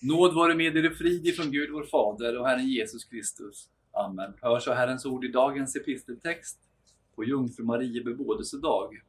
Nåd 0.00 0.34
vare 0.34 0.54
med 0.54 0.76
er 0.76 0.90
och 0.90 0.96
frid 0.96 1.26
ifrån 1.26 1.50
Gud 1.50 1.70
vår 1.70 1.84
Fader 1.84 2.38
och 2.38 2.46
Herren 2.46 2.68
Jesus 2.68 3.04
Kristus. 3.04 3.68
Amen. 3.92 4.34
Hör 4.40 4.60
så 4.60 4.72
Herrens 4.72 5.06
ord 5.06 5.24
i 5.24 5.28
dagens 5.28 5.76
episteltext 5.76 6.58
på 7.14 7.24
Jungfru 7.24 7.64
Marie 7.64 8.04
bebådelsedag. 8.04 9.02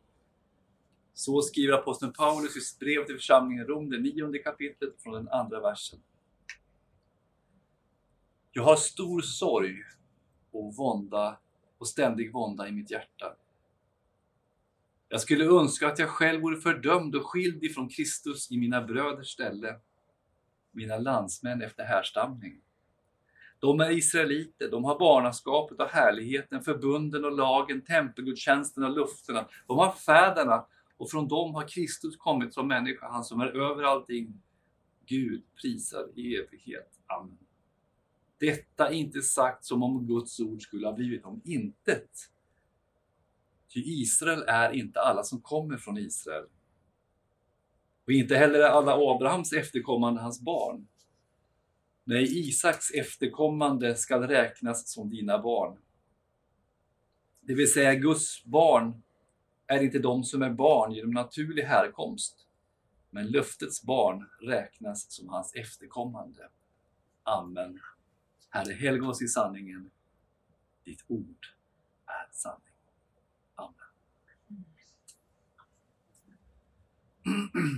Så 1.14 1.42
skriver 1.42 1.74
aposteln 1.74 2.14
Paulus 2.14 2.58
i 2.58 2.62
sitt 2.62 2.80
brev 2.80 3.06
till 3.06 3.16
församlingen 3.16 3.66
Rom, 3.66 3.90
det 3.90 4.00
nionde 4.00 4.40
kapitlet 4.40 5.02
från 5.04 5.14
den 5.14 5.30
andra 5.30 5.60
versen. 5.60 6.00
Jag 8.52 8.64
har 8.64 8.76
stor 8.76 9.22
sorg 9.22 9.76
och 10.52 10.76
vånda 10.76 11.38
och 11.78 11.88
ständig 11.88 12.34
vånda 12.34 12.68
i 12.68 12.72
mitt 12.72 12.92
hjärta. 12.92 13.36
Jag 15.10 15.22
skulle 15.22 15.46
önska 15.46 15.88
att 15.88 16.00
jag 16.00 16.10
själv 16.10 16.42
vore 16.42 16.62
fördömd 16.62 17.16
och 17.16 17.28
skild 17.28 17.64
ifrån 17.64 17.90
Kristus 17.90 18.52
i 18.52 18.58
mina 18.58 18.82
bröders 18.82 19.28
ställe, 19.28 19.80
mina 20.80 20.98
landsmän 20.98 21.62
efter 21.62 21.84
härstamning. 21.84 22.62
De 23.60 23.80
är 23.80 23.92
israeliter, 23.92 24.72
de 24.72 24.84
har 24.84 25.00
barnaskapet 25.00 25.80
och 25.80 25.90
härligheten, 25.90 26.64
förbunden 26.64 27.26
och 27.26 27.32
lagen, 27.32 27.82
tempelgudstjänsten 27.82 28.84
och 28.84 28.92
lufterna. 28.92 29.48
De 29.68 29.78
har 29.78 29.92
fäderna 29.92 30.66
och 30.98 31.12
från 31.12 31.28
dem 31.28 31.56
har 31.56 31.68
Kristus 31.68 32.18
kommit 32.18 32.54
som 32.54 32.68
människa, 32.68 33.10
han 33.12 33.24
som 33.24 33.42
är 33.42 33.48
över 33.48 33.84
allting. 33.84 34.42
Gud 35.06 35.44
prisad 35.62 36.10
i 36.16 36.36
evighet. 36.36 37.00
Amen. 37.08 37.38
Detta 38.38 38.90
är 38.90 38.94
inte 38.94 39.22
sagt 39.22 39.66
som 39.66 39.84
om 39.84 40.08
Guds 40.08 40.40
ord 40.40 40.62
skulle 40.62 40.88
ha 40.88 40.94
blivit 40.94 41.26
om 41.26 41.42
intet. 41.46 42.12
Ty 43.74 43.80
Israel 43.80 44.44
är 44.48 44.72
inte 44.72 45.02
alla 45.02 45.24
som 45.24 45.42
kommer 45.42 45.78
från 45.78 45.98
Israel. 45.98 46.46
Och 48.10 48.14
inte 48.14 48.36
heller 48.38 48.60
är 48.60 48.70
alla 48.70 48.94
Abrahams 48.94 49.54
efterkommande 49.54 50.22
hans 50.22 50.42
barn. 50.42 50.88
Nej, 52.04 52.40
Isaks 52.40 52.92
efterkommande 52.92 53.96
skall 53.96 54.28
räknas 54.28 54.88
som 54.88 55.10
dina 55.10 55.40
barn. 55.40 55.78
Det 57.42 57.54
vill 57.54 57.74
säga, 57.74 57.96
Guds 57.96 58.44
barn 58.44 59.04
är 59.68 59.84
inte 59.84 60.00
de 60.00 60.24
som 60.24 60.42
är 60.42 60.50
barn 60.50 60.92
genom 60.92 61.12
naturlig 61.12 61.64
härkomst, 61.64 62.48
men 63.10 63.28
löftets 63.28 63.84
barn 63.84 64.30
räknas 64.42 65.12
som 65.12 65.30
hans 65.30 65.56
efterkommande. 65.56 66.50
Amen. 67.24 67.80
Herre, 68.50 68.74
helga 68.74 69.08
oss 69.08 69.22
i 69.22 69.28
sanningen. 69.28 69.92
Ditt 70.84 71.04
ord 71.08 71.48
är 72.06 72.28
sanning. 72.32 72.74
Amen. 73.56 73.76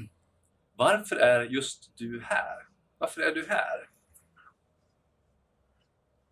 Varför 0.82 1.16
är 1.16 1.42
just 1.42 1.98
du 1.98 2.22
här? 2.22 2.68
Varför 2.98 3.22
är 3.22 3.36
du 3.36 3.46
här? 3.50 3.90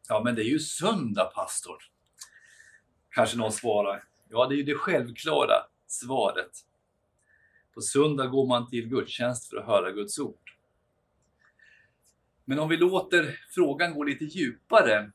Ja, 0.08 0.22
men 0.24 0.36
det 0.36 0.42
är 0.42 0.50
ju 0.50 0.60
söndag, 0.60 1.26
pastor. 1.26 1.84
Kanske 3.10 3.38
någon 3.38 3.52
svarar. 3.52 4.04
Ja, 4.30 4.48
det 4.48 4.56
är 4.56 4.58
ju 4.58 4.64
det 4.64 4.76
självklara 4.76 5.54
svaret. 5.88 6.52
På 7.74 7.82
söndag 7.82 8.28
går 8.28 8.48
man 8.48 8.70
till 8.70 8.88
gudstjänst 8.88 9.50
för 9.50 9.58
att 9.58 9.66
höra 9.66 9.92
Guds 9.92 10.20
ord. 10.20 10.58
Men 12.46 12.60
om 12.60 12.70
vi 12.70 12.78
låter 12.78 13.40
frågan 13.50 13.94
gå 13.94 14.04
lite 14.04 14.26
djupare. 14.26 15.12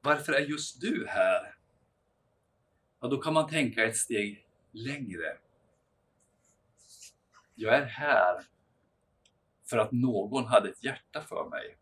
Varför 0.00 0.32
är 0.32 0.40
just 0.40 0.80
du 0.80 1.06
här? 1.08 1.56
Ja, 3.00 3.08
då 3.08 3.18
kan 3.18 3.34
man 3.34 3.48
tänka 3.48 3.84
ett 3.84 3.96
steg 3.96 4.46
längre. 4.70 5.38
Jag 7.54 7.74
är 7.74 7.84
här 7.84 8.44
för 9.64 9.78
att 9.78 9.92
någon 9.92 10.44
hade 10.44 10.68
ett 10.68 10.84
hjärta 10.84 11.20
för 11.20 11.48
mig. 11.48 11.76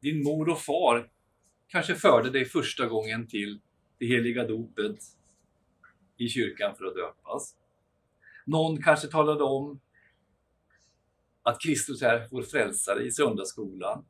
Din 0.00 0.22
mor 0.22 0.48
och 0.48 0.60
far 0.60 1.10
kanske 1.68 1.94
förde 1.94 2.30
dig 2.30 2.44
första 2.44 2.86
gången 2.86 3.26
till 3.26 3.60
det 3.98 4.06
heliga 4.06 4.46
dopet 4.46 4.98
i 6.16 6.28
kyrkan 6.28 6.76
för 6.76 6.84
att 6.84 6.94
döpas. 6.94 7.56
Någon 8.44 8.82
kanske 8.82 9.08
talade 9.08 9.44
om 9.44 9.80
att 11.42 11.60
Kristus 11.60 12.02
är 12.02 12.28
vår 12.30 12.42
frälsare 12.42 13.02
i 13.02 13.10
söndagsskolan. 13.10 14.04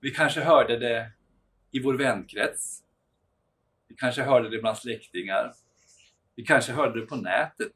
Vi 0.00 0.10
kanske 0.10 0.40
hörde 0.40 0.78
det 0.78 1.12
i 1.70 1.80
vår 1.80 1.94
vänkrets. 1.94 2.84
Vi 3.88 3.94
kanske 3.94 4.22
hörde 4.22 4.48
det 4.48 4.58
bland 4.58 4.78
släktingar. 4.78 5.54
Vi 6.34 6.44
kanske 6.44 6.72
hörde 6.72 7.00
det 7.00 7.06
på 7.06 7.16
nätet. 7.16 7.74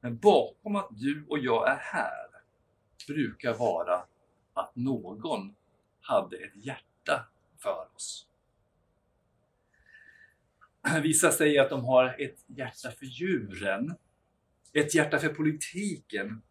Men 0.00 0.18
bakom 0.18 0.76
att 0.76 0.88
du 0.90 1.24
och 1.28 1.38
jag 1.38 1.70
är 1.70 1.76
här 1.76 2.26
brukar 3.06 3.54
vara 3.54 4.04
att 4.54 4.76
någon 4.76 5.54
hade 6.00 6.36
ett 6.36 6.56
hjärta 6.56 7.26
för 7.58 7.88
oss. 7.94 8.26
Vissa 11.02 11.32
säger 11.32 11.62
att 11.62 11.70
de 11.70 11.84
har 11.84 12.16
ett 12.18 12.44
hjärta 12.46 12.90
för 12.90 13.06
djuren, 13.06 13.94
ett 14.72 14.94
hjärta 14.94 15.18
för 15.18 15.28
politiken. 15.28 16.42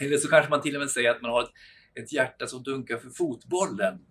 Eller 0.00 0.16
så 0.16 0.28
kanske 0.28 0.50
man 0.50 0.62
till 0.62 0.74
och 0.74 0.80
med 0.80 0.90
säger 0.90 1.10
att 1.10 1.22
man 1.22 1.30
har 1.30 1.42
ett, 1.42 1.50
ett 1.94 2.12
hjärta 2.12 2.46
som 2.46 2.62
dunkar 2.62 2.98
för 2.98 3.10
fotbollen. 3.10 4.06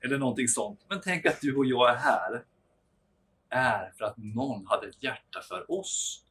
Eller 0.00 0.18
någonting 0.18 0.48
sånt. 0.48 0.86
Men 0.88 1.00
tänk 1.00 1.26
att 1.26 1.40
du 1.40 1.56
och 1.56 1.66
jag 1.66 1.90
är 1.90 1.96
här. 1.96 2.44
Är 3.48 3.92
för 3.98 4.04
att 4.04 4.16
någon 4.16 4.66
hade 4.66 4.88
ett 4.88 5.02
hjärta 5.02 5.40
för 5.48 5.70
oss. 5.70 6.24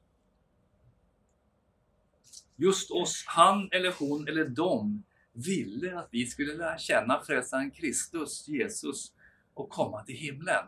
Just 2.55 2.91
oss, 2.91 3.23
han 3.27 3.69
eller 3.71 3.95
hon 3.99 4.27
eller 4.27 4.45
de 4.45 5.03
ville 5.33 5.99
att 5.99 6.07
vi 6.11 6.25
skulle 6.25 6.53
lära 6.53 6.77
känna 6.77 7.21
frälsaren 7.23 7.71
Kristus, 7.71 8.47
Jesus 8.47 9.13
och 9.53 9.69
komma 9.69 10.03
till 10.03 10.15
himlen. 10.15 10.65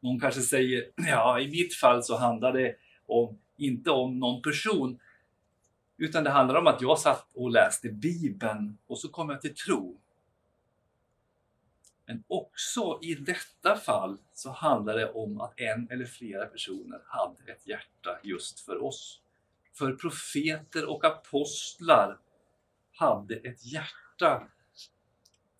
Någon 0.00 0.20
kanske 0.20 0.40
säger, 0.40 0.90
ja 0.96 1.40
i 1.40 1.50
mitt 1.50 1.74
fall 1.74 2.02
så 2.02 2.16
handlar 2.16 2.52
det 2.52 2.76
om, 3.06 3.38
inte 3.56 3.90
om 3.90 4.18
någon 4.18 4.42
person 4.42 4.98
utan 6.00 6.24
det 6.24 6.30
handlar 6.30 6.54
om 6.54 6.66
att 6.66 6.82
jag 6.82 6.98
satt 6.98 7.26
och 7.34 7.50
läste 7.50 7.88
Bibeln 7.88 8.78
och 8.86 8.98
så 8.98 9.08
kom 9.08 9.30
jag 9.30 9.40
till 9.40 9.54
tro. 9.54 10.00
Men 12.10 12.24
också 12.28 12.98
i 13.02 13.14
detta 13.14 13.76
fall 13.76 14.18
så 14.32 14.50
handlar 14.50 14.96
det 14.96 15.10
om 15.10 15.40
att 15.40 15.60
en 15.60 15.88
eller 15.90 16.04
flera 16.04 16.46
personer 16.46 17.00
hade 17.06 17.52
ett 17.52 17.66
hjärta 17.66 18.18
just 18.22 18.60
för 18.60 18.82
oss. 18.82 19.20
För 19.72 19.92
profeter 19.92 20.90
och 20.90 21.04
apostlar 21.04 22.18
hade 22.92 23.34
ett 23.34 23.66
hjärta 23.66 24.48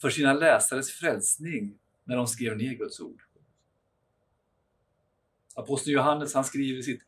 för 0.01 0.11
sina 0.11 0.33
läsares 0.33 0.91
frälsning 0.91 1.79
när 2.05 2.17
de 2.17 2.27
skrev 2.27 2.57
ner 2.57 2.75
Guds 2.75 3.01
ord. 3.01 3.23
Aposteln 5.55 5.95
Johannes 5.95 6.35
han 6.35 6.45
skriver 6.45 6.79
i 6.79 6.83
sitt 6.83 7.03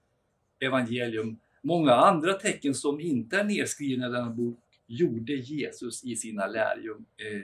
evangelium 0.61 1.39
många 1.63 1.93
andra 1.93 2.35
tecken 2.35 2.75
som 2.75 3.01
inte 3.01 3.39
är 3.39 3.45
nedskrivna 3.45 4.07
i 4.07 4.11
denna 4.11 4.31
bok 4.31 4.59
gjorde 4.87 5.33
Jesus 5.33 6.05
i 6.05 6.17
sina, 6.17 6.47
lärjungar 6.47 7.05
eh, 7.17 7.43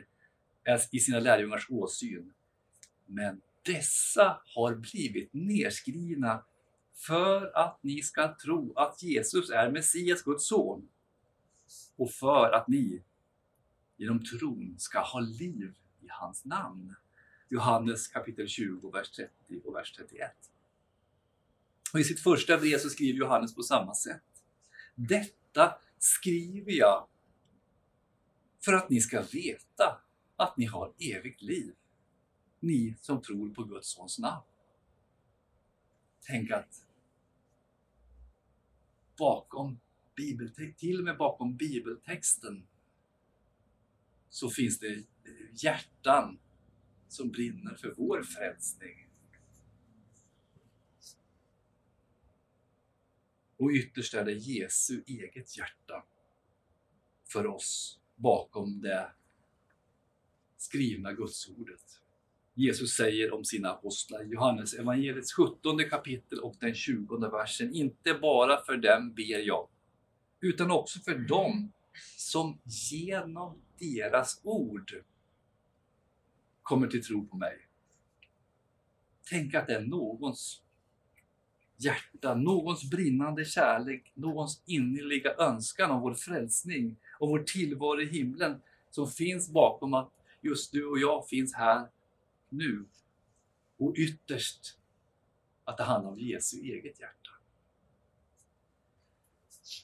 i 0.93 1.01
sina 1.01 1.21
lärjungars 1.21 1.71
åsyn. 1.71 2.33
Men 3.07 3.41
dessa 3.65 4.41
har 4.55 4.75
blivit 4.75 5.29
nedskrivna 5.33 6.45
för 6.95 7.59
att 7.59 7.79
ni 7.83 8.03
ska 8.03 8.37
tro 8.37 8.73
att 8.77 9.03
Jesus 9.03 9.51
är 9.51 9.71
Messias, 9.71 10.23
Guds 10.23 10.47
son 10.47 10.89
och 11.97 12.11
för 12.11 12.53
att 12.53 12.69
ni 12.69 13.03
genom 13.97 14.25
tron 14.25 14.75
ska 14.79 15.01
ha 15.01 15.21
liv 15.21 15.75
i 16.01 16.07
hans 16.09 16.45
namn. 16.45 16.95
Johannes 17.49 18.09
kapitel 18.09 18.49
20, 18.49 18.91
vers 18.91 19.11
30 19.11 19.33
och 19.65 19.75
vers 19.75 19.93
31. 19.93 20.31
Och 21.93 22.01
I 22.01 22.05
sitt 22.05 22.21
första 22.21 22.59
brev 22.59 22.79
så 22.79 22.89
skriver 22.89 23.19
Johannes 23.19 23.55
på 23.55 23.63
samma 23.63 23.95
sätt. 23.95 24.23
Detta 24.95 25.79
skriver 25.99 26.73
jag 26.73 27.07
för 28.65 28.73
att 28.73 28.91
ni 28.91 29.01
ska 29.01 29.23
veta 29.23 30.01
att 30.39 30.57
ni 30.57 30.65
har 30.65 30.93
evigt 30.99 31.43
liv. 31.43 31.75
Ni 32.61 32.95
som 33.01 33.23
tror 33.23 33.55
på 33.55 33.65
Guds 33.65 33.89
sons 33.89 34.19
namn. 34.19 34.45
Tänk 36.21 36.51
att 36.51 36.85
bakom 39.19 39.81
till 40.77 40.99
och 40.99 41.05
med 41.05 41.17
bakom 41.17 41.57
bibeltexten 41.57 42.67
så 44.29 44.51
finns 44.51 44.79
det 44.79 45.05
hjärtan 45.53 46.39
som 47.09 47.31
brinner 47.31 47.75
för 47.75 47.95
vår 47.97 48.23
frälsning. 48.23 49.09
Och 53.57 53.71
ytterst 53.71 54.15
är 54.15 54.25
det 54.25 54.33
Jesu 54.33 55.03
eget 55.07 55.57
hjärta 55.59 56.05
för 57.25 57.47
oss 57.47 58.01
bakom 58.17 58.81
det 58.81 59.13
skrivna 60.59 61.13
gudsordet. 61.13 62.01
Jesus 62.55 62.97
säger 62.97 63.35
om 63.35 63.45
sina 63.45 63.71
apostlar. 63.71 64.23
Johannes 64.23 64.75
evangeliets 64.75 65.33
17 65.33 65.79
kapitel 65.91 66.39
och 66.39 66.57
den 66.61 66.75
20 66.75 67.17
versen. 67.17 67.75
Inte 67.75 68.15
bara 68.15 68.65
för 68.65 68.77
dem 68.77 69.13
ber 69.15 69.47
jag, 69.47 69.69
utan 70.41 70.71
också 70.71 71.01
för 71.01 71.15
dem 71.15 71.73
som 72.17 72.59
genom 72.91 73.63
deras 73.79 74.41
ord 74.45 74.93
kommer 76.63 76.89
till 76.89 77.05
tro 77.05 77.27
på 77.27 77.37
mig. 77.37 77.59
Tänk 79.31 79.55
att 79.55 79.67
det 79.67 79.75
är 79.75 79.81
någons 79.81 80.63
hjärta, 81.77 82.35
någons 82.35 82.91
brinnande 82.91 83.45
kärlek, 83.45 84.13
någons 84.15 84.63
innerliga 84.67 85.35
önskan 85.35 85.91
om 85.91 86.01
vår 86.01 86.15
frälsning 86.15 86.97
och 87.19 87.29
vår 87.29 87.39
tillvaro 87.39 88.01
i 88.01 88.07
himlen 88.07 88.61
som 88.91 89.09
finns 89.09 89.51
bakom 89.51 89.95
att 89.95 90.18
just 90.41 90.73
du 90.73 90.87
och 90.87 90.99
jag 90.99 91.29
finns 91.29 91.55
här 91.55 91.89
nu. 92.49 92.85
Och 93.77 93.95
ytterst 93.97 94.79
att 95.65 95.77
det 95.77 95.85
handlar 95.85 96.11
om 96.11 96.19
Jesu 96.19 96.57
eget 96.57 97.01
hjärta. 97.01 97.31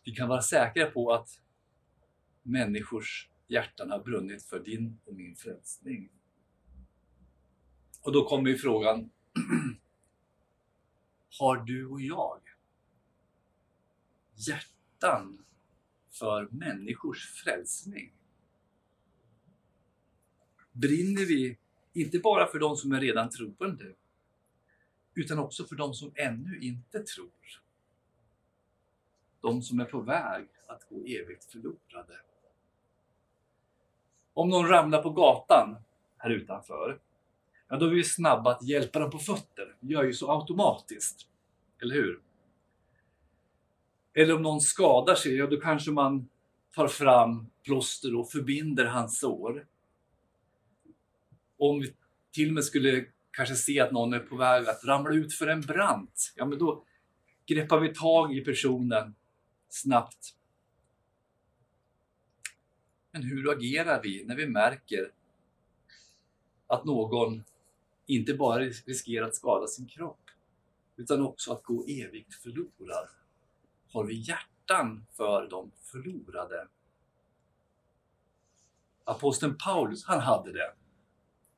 Vi 0.05 0.13
kan 0.15 0.29
vara 0.29 0.43
säkra 0.43 0.91
på 0.91 1.13
att 1.13 1.41
människors 2.43 3.31
hjärtan 3.47 3.91
har 3.91 3.99
brunnit 3.99 4.43
för 4.43 4.61
din 4.61 5.01
och 5.05 5.15
min 5.15 5.37
frälsning. 5.37 6.09
Och 8.03 8.13
då 8.13 8.29
kommer 8.29 8.51
ju 8.51 8.59
frågan, 8.59 9.11
har 11.39 11.57
du 11.57 11.87
och 11.87 12.01
jag 12.01 12.41
hjärtan 14.35 15.45
för 16.11 16.49
människors 16.51 17.29
frälsning? 17.29 18.13
Brinner 20.77 21.27
vi 21.27 21.57
inte 21.93 22.19
bara 22.19 22.47
för 22.47 22.59
de 22.59 22.77
som 22.77 22.93
är 22.93 23.01
redan 23.01 23.31
troende, 23.31 23.93
utan 25.15 25.39
också 25.39 25.65
för 25.65 25.77
de 25.77 25.95
som 25.95 26.13
ännu 26.15 26.59
inte 26.61 27.03
tror? 27.03 27.61
De 29.41 29.63
som 29.63 29.81
är 29.81 29.85
på 29.85 30.01
väg 30.01 30.47
att 30.67 30.89
gå 30.89 31.05
evigt 31.05 31.45
förlorade. 31.45 32.21
Om 34.35 34.49
någon 34.49 34.69
ramlar 34.69 35.03
på 35.03 35.11
gatan 35.11 35.77
här 36.17 36.31
utanför, 36.31 36.99
ja 37.69 37.77
då 37.77 37.87
är 37.87 37.91
vi 37.91 38.05
snabba 38.05 38.51
att 38.51 38.63
hjälpa 38.63 38.99
dem 38.99 39.11
på 39.11 39.19
fötter. 39.19 39.77
Vi 39.81 39.95
gör 39.95 40.05
ju 40.05 40.13
så 40.13 40.41
automatiskt. 40.41 41.29
Eller 41.83 41.95
hur? 41.95 42.21
Eller 44.15 44.35
om 44.35 44.43
någon 44.43 44.61
skadar 44.61 45.15
sig, 45.15 45.37
ja 45.37 45.47
då 45.47 45.61
kanske 45.61 45.91
man 45.91 46.29
tar 46.75 46.89
fram 46.89 47.47
plåster 47.63 48.17
och 48.17 48.31
förbinder 48.31 48.85
hans 48.85 49.21
sår. 49.21 49.67
Om 51.71 51.81
vi 51.81 51.95
till 52.33 52.49
och 52.49 52.55
med 52.55 52.65
skulle 52.65 53.05
kanske 53.31 53.55
se 53.55 53.81
att 53.81 53.93
någon 53.93 54.15
är 54.15 54.21
på 54.21 54.37
väg 54.37 54.69
att 54.69 54.85
ramla 54.85 55.15
ut 55.15 55.35
för 55.35 55.47
en 55.47 55.61
brant, 55.61 56.33
ja 56.37 56.45
men 56.47 56.59
då 56.59 56.85
greppar 57.47 57.81
vi 57.81 57.95
tag 57.95 58.37
i 58.37 58.41
personen 58.41 59.15
snabbt 59.69 60.35
men 63.15 63.23
hur 63.23 63.53
agerar 63.53 64.03
vi 64.03 64.25
när 64.25 64.37
vi 64.37 64.47
märker 64.47 65.13
att 66.67 66.85
någon 66.85 67.45
inte 68.07 68.35
bara 68.35 68.61
riskerar 68.61 69.27
att 69.27 69.35
skada 69.35 69.67
sin 69.67 69.87
kropp, 69.87 70.31
utan 70.97 71.23
också 71.23 71.53
att 71.53 71.63
gå 71.63 71.85
evigt 71.85 72.35
förlorad? 72.35 73.09
Har 73.93 74.05
vi 74.05 74.15
hjärtan 74.15 75.07
för 75.13 75.49
de 75.51 75.71
förlorade? 75.83 76.69
Aposteln 79.05 79.59
Paulus, 79.59 80.05
han 80.05 80.21
hade 80.21 80.53
det. 80.53 80.73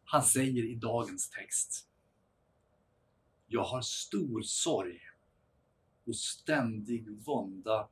Han 0.08 0.23
säger 0.23 0.64
i 0.64 0.75
dagens 0.75 1.31
text. 1.31 1.88
Jag 3.47 3.64
har 3.64 3.81
stor 3.81 4.43
sorg 4.43 5.00
och 6.06 6.17
ständig 6.17 7.11
vånda 7.11 7.88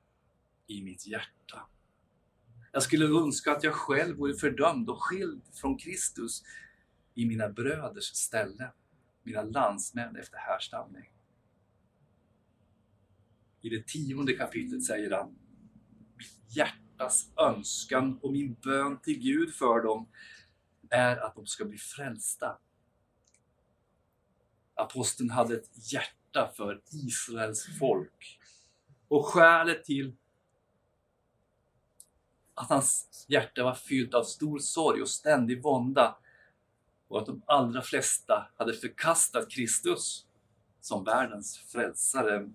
i 0.67 0.83
mitt 0.83 1.07
hjärta. 1.07 1.69
Jag 2.73 2.83
skulle 2.83 3.05
önska 3.05 3.53
att 3.53 3.63
jag 3.63 3.75
själv 3.75 4.17
vore 4.17 4.35
fördömd 4.35 4.91
och 4.91 5.03
skild 5.03 5.43
från 5.53 5.79
Kristus 5.79 6.43
i 7.15 7.27
mina 7.27 7.49
bröders 7.49 8.05
ställe, 8.05 8.73
mina 9.23 9.43
landsmän 9.43 10.17
efter 10.17 10.39
härstamning. 10.39 11.11
I 13.61 13.69
det 13.69 13.87
tionde 13.87 14.33
kapitlet 14.33 14.85
säger 14.85 15.11
han 15.11 15.39
Mitt 16.17 16.57
hjärtas 16.57 17.33
önskan 17.37 18.19
och 18.23 18.33
min 18.33 18.55
bön 18.55 18.99
till 19.01 19.19
Gud 19.19 19.55
för 19.55 19.83
dem 19.83 20.09
är 20.91 21.17
att 21.17 21.35
de 21.35 21.47
ska 21.47 21.65
bli 21.65 21.79
frälsta. 21.79 22.59
Aposteln 24.75 25.31
hade 25.31 25.55
ett 25.55 25.93
hjärta 25.93 26.53
för 26.57 26.83
Israels 26.91 27.79
folk. 27.79 28.41
Och 29.09 29.27
skälet 29.27 29.85
till 29.85 30.17
att 32.55 32.69
hans 32.69 33.25
hjärta 33.29 33.65
var 33.65 33.75
fyllt 33.75 34.15
av 34.15 34.25
stor 34.25 34.59
sorg 34.59 35.03
och 35.03 35.11
ständig 35.11 35.63
vånda 35.63 36.17
och 37.09 37.21
att 37.21 37.27
de 37.27 37.43
allra 37.47 37.83
flesta 37.83 38.49
hade 38.57 38.75
förkastat 38.75 39.51
Kristus 39.51 40.27
som 40.81 41.05
världens 41.05 41.59
frälsare. 41.59 42.51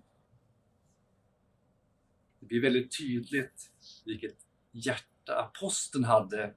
Det 2.40 2.46
blir 2.46 2.62
väldigt 2.62 2.98
tydligt 2.98 3.70
vilket 4.04 4.36
hjärta 4.70 5.36
aposteln 5.36 6.04
hade 6.04 6.54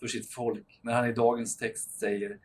för 0.00 0.06
sitt 0.06 0.32
folk 0.32 0.80
när 0.82 0.92
han 0.92 1.08
i 1.08 1.12
dagens 1.12 1.56
text 1.56 1.98
säger 1.98 2.38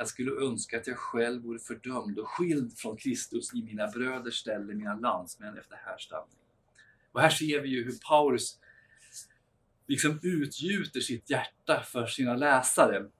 jag 0.00 0.08
skulle 0.08 0.46
önska 0.46 0.80
att 0.80 0.86
jag 0.86 0.96
själv 0.96 1.42
vore 1.42 1.58
fördömd 1.58 2.18
och 2.18 2.28
skild 2.28 2.78
från 2.78 2.96
Kristus 2.96 3.54
i 3.54 3.62
mina 3.62 3.86
bröders 3.86 4.34
ställe, 4.34 4.74
mina 4.74 4.94
landsmän 4.94 5.58
efter 5.58 5.76
härstamning. 5.76 6.38
Och 7.12 7.20
här 7.20 7.30
ser 7.30 7.60
vi 7.60 7.68
ju 7.68 7.84
hur 7.84 7.98
Paulus 8.08 8.58
liksom 9.86 10.20
utgjuter 10.22 11.00
sitt 11.00 11.30
hjärta 11.30 11.82
för 11.82 12.06
sina 12.06 12.36
läsare. 12.36 13.10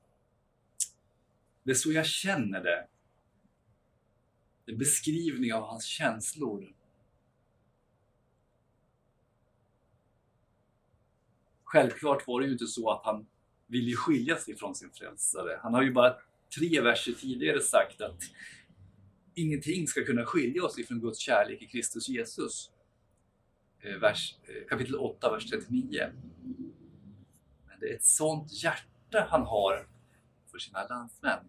Det 1.62 1.71
är 1.71 1.75
så 1.75 1.93
jag 1.93 2.06
känner 2.06 2.62
det. 2.62 2.87
En 4.67 4.79
beskrivning 4.79 5.55
av 5.55 5.62
hans 5.62 5.85
känslor. 5.85 6.75
Självklart 11.65 12.27
var 12.27 12.41
det 12.41 12.47
ju 12.47 12.53
inte 12.53 12.67
så 12.67 12.91
att 12.91 13.05
han 13.05 13.27
ville 13.70 13.96
skilja 13.96 14.37
sig 14.37 14.56
från 14.56 14.75
sin 14.75 14.90
frälsare. 14.90 15.61
Han 15.62 15.75
har 15.75 15.82
ju 15.82 15.93
bara 15.93 16.17
tre 16.58 16.81
verser 16.81 17.12
tidigare 17.12 17.61
sagt 17.61 18.00
att 18.00 18.22
ingenting 19.34 19.87
ska 19.87 20.05
kunna 20.05 20.25
skilja 20.25 20.64
oss 20.64 20.78
ifrån 20.78 21.00
Guds 21.00 21.19
kärlek 21.19 21.62
i 21.62 21.67
Kristus 21.67 22.08
Jesus. 22.08 22.70
Eh, 23.82 23.96
vers, 23.96 24.36
eh, 24.43 24.69
kapitel 24.69 24.96
8, 24.96 25.31
vers 25.31 25.50
39. 25.50 26.12
Men 27.69 27.81
det 27.81 27.91
är 27.91 27.94
ett 27.94 28.05
sånt 28.05 28.62
hjärta 28.62 29.27
han 29.31 29.43
har 29.43 29.89
för 30.50 30.58
sina 30.58 30.86
landsmän. 30.86 31.44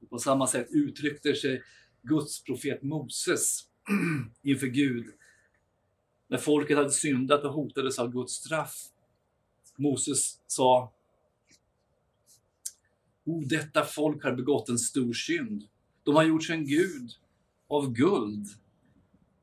Och 0.00 0.10
på 0.10 0.18
samma 0.18 0.46
sätt 0.46 0.66
uttryckte 0.70 1.34
sig 1.34 1.62
Guds 2.02 2.44
profet 2.44 2.82
Moses 2.82 3.60
inför 4.42 4.66
Gud 4.66 5.06
när 6.28 6.38
folket 6.38 6.76
hade 6.76 6.90
syndat 6.90 7.44
och 7.44 7.52
hotades 7.52 7.98
av 7.98 8.12
Guds 8.12 8.32
straff. 8.32 8.74
Moses 9.82 10.40
sa 10.46 10.92
O, 13.24 13.42
detta 13.46 13.84
folk 13.84 14.24
har 14.24 14.32
begått 14.34 14.68
en 14.68 14.78
stor 14.78 15.12
synd. 15.14 15.68
De 16.02 16.14
har 16.14 16.24
gjort 16.24 16.44
sig 16.44 16.56
en 16.56 16.66
gud 16.66 17.12
av 17.68 17.92
guld 17.92 18.48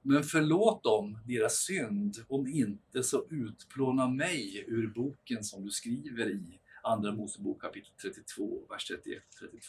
men 0.01 0.24
förlåt 0.24 0.84
dem 0.84 1.17
deras 1.25 1.58
synd, 1.58 2.17
om 2.27 2.48
inte 2.48 3.03
så 3.03 3.25
utplåna 3.29 4.08
mig 4.08 4.65
ur 4.67 4.88
boken 4.88 5.43
som 5.43 5.65
du 5.65 5.72
skriver 5.72 6.29
i 6.29 6.60
Andra 6.84 7.12
Mosebok 7.12 7.62
kapitel 7.62 7.91
32, 8.01 8.62
vers 8.69 8.91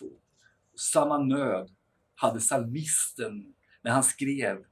31-32. 0.03 0.11
Samma 0.75 1.19
nöd 1.19 1.71
hade 2.15 2.41
salmisten 2.41 3.55
när 3.83 3.91
han 3.91 4.05
skrev 4.05 4.65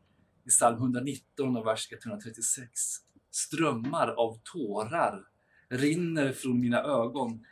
i 0.45 0.49
psalm 0.49 0.77
119 0.77 1.57
och 1.57 1.67
vers 1.67 1.93
136. 1.93 2.71
Strömmar 3.31 4.09
av 4.09 4.41
tårar 4.45 5.29
rinner 5.69 6.33
från 6.33 6.61
mina 6.61 6.83
ögon 6.83 7.45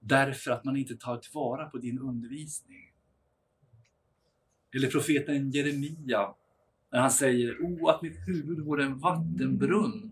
därför 0.00 0.50
att 0.50 0.64
man 0.64 0.76
inte 0.76 0.96
tar 0.96 1.16
tillvara 1.16 1.70
på 1.70 1.78
din 1.78 1.98
undervisning. 1.98 2.92
Eller 4.74 4.90
profeten 4.90 5.50
Jeremia 5.50 6.34
när 6.92 7.00
han 7.00 7.10
säger 7.10 7.62
O, 7.62 7.88
att 7.88 8.02
mitt 8.02 8.28
huvud 8.28 8.60
vore 8.60 8.84
en 8.84 8.98
vattenbrunn 8.98 10.10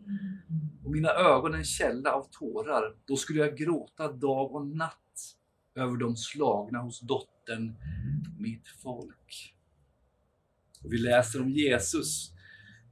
och 0.85 0.91
mina 0.91 1.09
ögon 1.09 1.55
en 1.55 1.65
källa 1.65 2.13
av 2.13 2.29
tårar. 2.31 2.97
Då 3.05 3.17
skulle 3.17 3.39
jag 3.39 3.57
gråta 3.57 4.13
dag 4.13 4.55
och 4.55 4.67
natt 4.67 5.37
över 5.75 5.97
de 5.97 6.17
slagna 6.17 6.79
hos 6.79 7.01
dottern, 7.01 7.75
mitt 8.39 8.69
folk. 8.69 9.55
Och 10.85 10.93
vi 10.93 10.99
läser 10.99 11.43
om 11.43 11.51
Jesus 11.51 12.33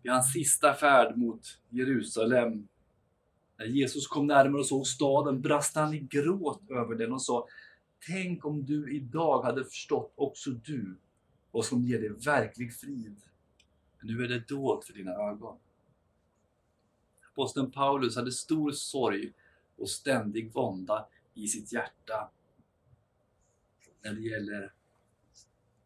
i 0.02 0.08
hans 0.08 0.32
sista 0.32 0.74
färd 0.74 1.16
mot 1.16 1.58
Jerusalem. 1.68 2.68
När 3.62 3.68
Jesus 3.68 4.06
kom 4.06 4.26
närmare 4.26 4.60
och 4.60 4.66
såg 4.66 4.86
staden 4.86 5.40
brast 5.40 5.74
han 5.74 5.94
i 5.94 5.98
gråt 5.98 6.70
över 6.70 6.94
den 6.94 7.12
och 7.12 7.22
sa 7.22 7.48
tänk 8.06 8.44
om 8.44 8.64
du 8.64 8.92
idag 8.96 9.42
hade 9.42 9.64
förstått 9.64 10.12
också 10.14 10.50
du 10.50 10.96
vad 11.50 11.64
som 11.64 11.84
ger 11.84 12.00
dig 12.00 12.08
verklig 12.08 12.74
frid. 12.74 13.16
Men 13.98 14.14
nu 14.14 14.24
är 14.24 14.28
det 14.28 14.48
dolt 14.48 14.84
för 14.84 14.92
dina 14.92 15.12
ögon. 15.12 15.58
Aposteln 17.32 17.70
Paulus 17.70 18.16
hade 18.16 18.32
stor 18.32 18.72
sorg 18.72 19.32
och 19.76 19.90
ständig 19.90 20.52
vånda 20.52 21.06
i 21.34 21.48
sitt 21.48 21.72
hjärta 21.72 22.30
när 24.02 24.12
det 24.12 24.20
gäller 24.20 24.72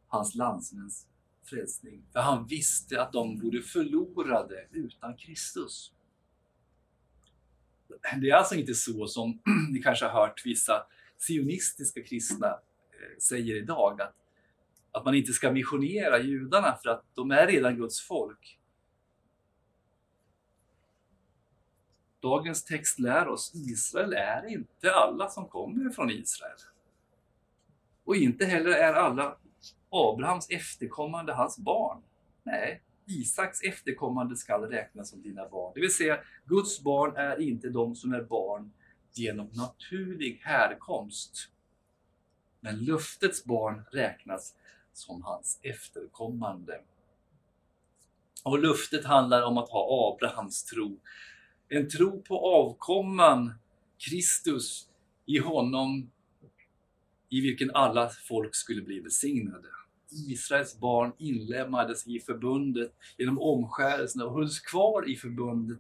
hans 0.09 0.35
landsmäns 0.35 1.07
frälsning. 1.45 2.03
För 2.13 2.21
han 2.21 2.47
visste 2.47 3.03
att 3.03 3.13
de 3.13 3.41
vore 3.41 3.63
förlorade 3.63 4.67
utan 4.73 5.17
Kristus. 5.17 5.93
Det 8.21 8.31
är 8.31 8.35
alltså 8.35 8.55
inte 8.55 8.75
så 8.75 9.07
som 9.07 9.43
ni 9.73 9.83
kanske 9.83 10.07
har 10.07 10.21
hört 10.21 10.47
vissa 10.47 10.87
sionistiska 11.19 12.03
kristna 12.03 12.47
eh, 12.47 13.19
säger 13.19 13.57
idag, 13.57 14.01
att, 14.01 14.15
att 14.91 15.05
man 15.05 15.15
inte 15.15 15.33
ska 15.33 15.53
missionera 15.53 16.19
judarna 16.19 16.79
för 16.83 16.91
att 16.91 17.05
de 17.15 17.31
är 17.31 17.47
redan 17.47 17.77
Guds 17.77 18.01
folk. 18.01 18.59
Dagens 22.21 22.65
text 22.65 22.99
lär 22.99 23.29
oss 23.29 23.53
Israel 23.55 24.13
är 24.13 24.47
inte 24.47 24.93
alla 24.93 25.29
som 25.29 25.49
kommer 25.49 25.91
från 25.91 26.11
Israel. 26.11 26.59
Och 28.05 28.17
inte 28.17 28.45
heller 28.45 28.71
är 28.71 28.93
alla 28.93 29.37
Abrahams 29.91 30.51
efterkommande 30.51 31.33
hans 31.33 31.59
barn. 31.59 32.03
Nej, 32.43 32.83
Isaks 33.07 33.63
efterkommande 33.63 34.37
skall 34.37 34.63
räknas 34.63 35.11
som 35.11 35.23
dina 35.23 35.49
barn. 35.49 35.73
Det 35.75 35.81
vill 35.81 35.95
säga, 35.95 36.19
Guds 36.45 36.81
barn 36.81 37.17
är 37.17 37.41
inte 37.41 37.69
de 37.69 37.95
som 37.95 38.13
är 38.13 38.23
barn 38.23 38.73
genom 39.13 39.47
naturlig 39.53 40.41
härkomst. 40.45 41.51
Men 42.61 42.85
luftets 42.85 43.45
barn 43.45 43.85
räknas 43.93 44.55
som 44.93 45.23
hans 45.23 45.61
efterkommande. 45.63 46.81
Och 48.45 48.59
luftet 48.59 49.05
handlar 49.05 49.43
om 49.43 49.59
att 49.59 49.69
ha 49.69 50.13
Abrahams 50.15 50.65
tro. 50.65 51.01
En 51.69 51.89
tro 51.89 52.23
på 52.23 52.39
avkomman 52.39 53.55
Kristus 53.99 54.89
i 55.27 55.39
honom 55.39 56.11
i 57.29 57.41
vilken 57.41 57.71
alla 57.75 58.09
folk 58.29 58.55
skulle 58.55 58.83
bli 58.83 59.01
välsignade. 59.01 59.69
Israels 60.11 60.79
barn 60.79 61.13
inlemmades 61.19 62.07
i 62.07 62.21
förbundet 62.21 62.93
genom 63.19 63.39
omskärelsen 63.39 64.23
och 64.23 64.35
hölls 64.35 64.61
kvar 64.61 65.09
i 65.09 65.17
förbundet 65.17 65.79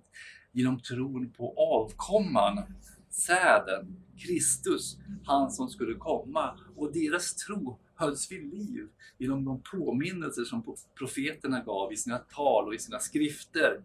genom 0.53 0.81
tron 0.81 1.31
på 1.31 1.55
avkomman, 1.57 2.63
säden, 3.11 3.97
Kristus, 4.19 4.99
han 5.25 5.51
som 5.51 5.69
skulle 5.69 5.95
komma. 5.95 6.59
Och 6.77 6.93
deras 6.93 7.35
tro 7.35 7.79
hölls 7.95 8.33
vid 8.33 8.55
liv 8.55 8.89
genom 9.19 9.45
de 9.45 9.63
påminnelser 9.63 10.45
som 10.45 10.77
profeterna 10.99 11.61
gav 11.61 11.93
i 11.93 11.97
sina 11.97 12.19
tal 12.19 12.67
och 12.67 12.75
i 12.75 12.79
sina 12.79 12.99
skrifter. 12.99 13.85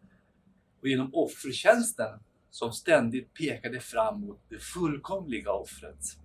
Och 0.81 0.87
genom 0.87 1.09
offertjänsten 1.13 2.19
som 2.49 2.71
ständigt 2.71 3.33
pekade 3.33 3.79
fram 3.79 4.21
mot 4.21 4.39
det 4.49 4.59
fullkomliga 4.59 5.51
offret. 5.51 6.17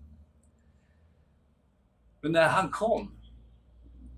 Men 2.20 2.32
när 2.32 2.48
han 2.48 2.70
kom, 2.70 3.10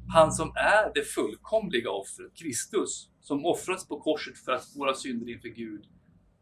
han 0.08 0.32
som 0.32 0.52
är 0.56 0.94
det 0.94 1.02
fullkomliga 1.02 1.90
offret, 1.90 2.34
Kristus, 2.34 3.10
som 3.20 3.46
offrats 3.46 3.88
på 3.88 4.00
korset 4.00 4.38
för 4.38 4.52
att 4.52 4.76
våra 4.76 4.94
synder 4.94 5.32
inför 5.32 5.48
Gud 5.48 5.88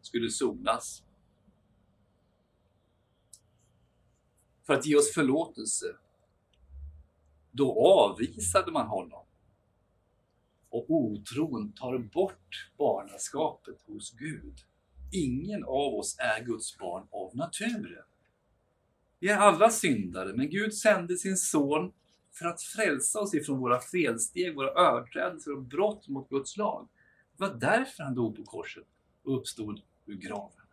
skulle 0.00 0.30
sonas. 0.30 1.02
För 4.66 4.74
att 4.74 4.86
ge 4.86 4.96
oss 4.96 5.14
förlåtelse. 5.14 5.86
Då 7.50 7.86
avvisade 7.86 8.72
man 8.72 8.86
honom. 8.86 9.24
Och 10.68 10.90
otron 10.90 11.72
tar 11.72 11.98
bort 11.98 12.70
barnaskapet 12.78 13.82
hos 13.86 14.10
Gud. 14.10 14.54
Ingen 15.12 15.64
av 15.64 15.94
oss 15.94 16.16
är 16.18 16.44
Guds 16.44 16.78
barn 16.78 17.06
av 17.10 17.36
naturen. 17.36 18.04
Vi 19.18 19.28
är 19.28 19.36
alla 19.36 19.70
syndare, 19.70 20.32
men 20.36 20.50
Gud 20.50 20.74
sände 20.74 21.16
sin 21.16 21.36
son 21.36 21.92
för 22.38 22.46
att 22.46 22.62
frälsa 22.62 23.20
oss 23.20 23.34
ifrån 23.34 23.58
våra 23.58 23.80
felsteg, 23.80 24.54
våra 24.54 24.70
överträdelser 24.70 25.52
och 25.52 25.62
brott 25.62 26.08
mot 26.08 26.28
Guds 26.28 26.56
lag. 26.56 26.88
Det 27.36 27.42
var 27.42 27.54
därför 27.54 28.02
han 28.02 28.14
dog 28.14 28.36
på 28.36 28.44
korset 28.44 28.86
och 29.22 29.38
uppstod 29.38 29.80
ur 30.06 30.14
graven. 30.14 30.66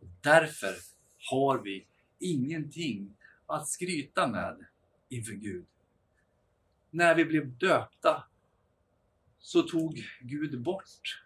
Och 0.00 0.06
därför 0.20 0.74
har 1.30 1.58
vi 1.58 1.86
ingenting 2.18 3.16
att 3.46 3.68
skryta 3.68 4.26
med 4.26 4.66
inför 5.08 5.32
Gud. 5.32 5.66
När 6.90 7.14
vi 7.14 7.24
blev 7.24 7.58
döpta 7.58 8.24
så 9.38 9.62
tog 9.62 10.04
Gud 10.20 10.62
bort 10.62 11.22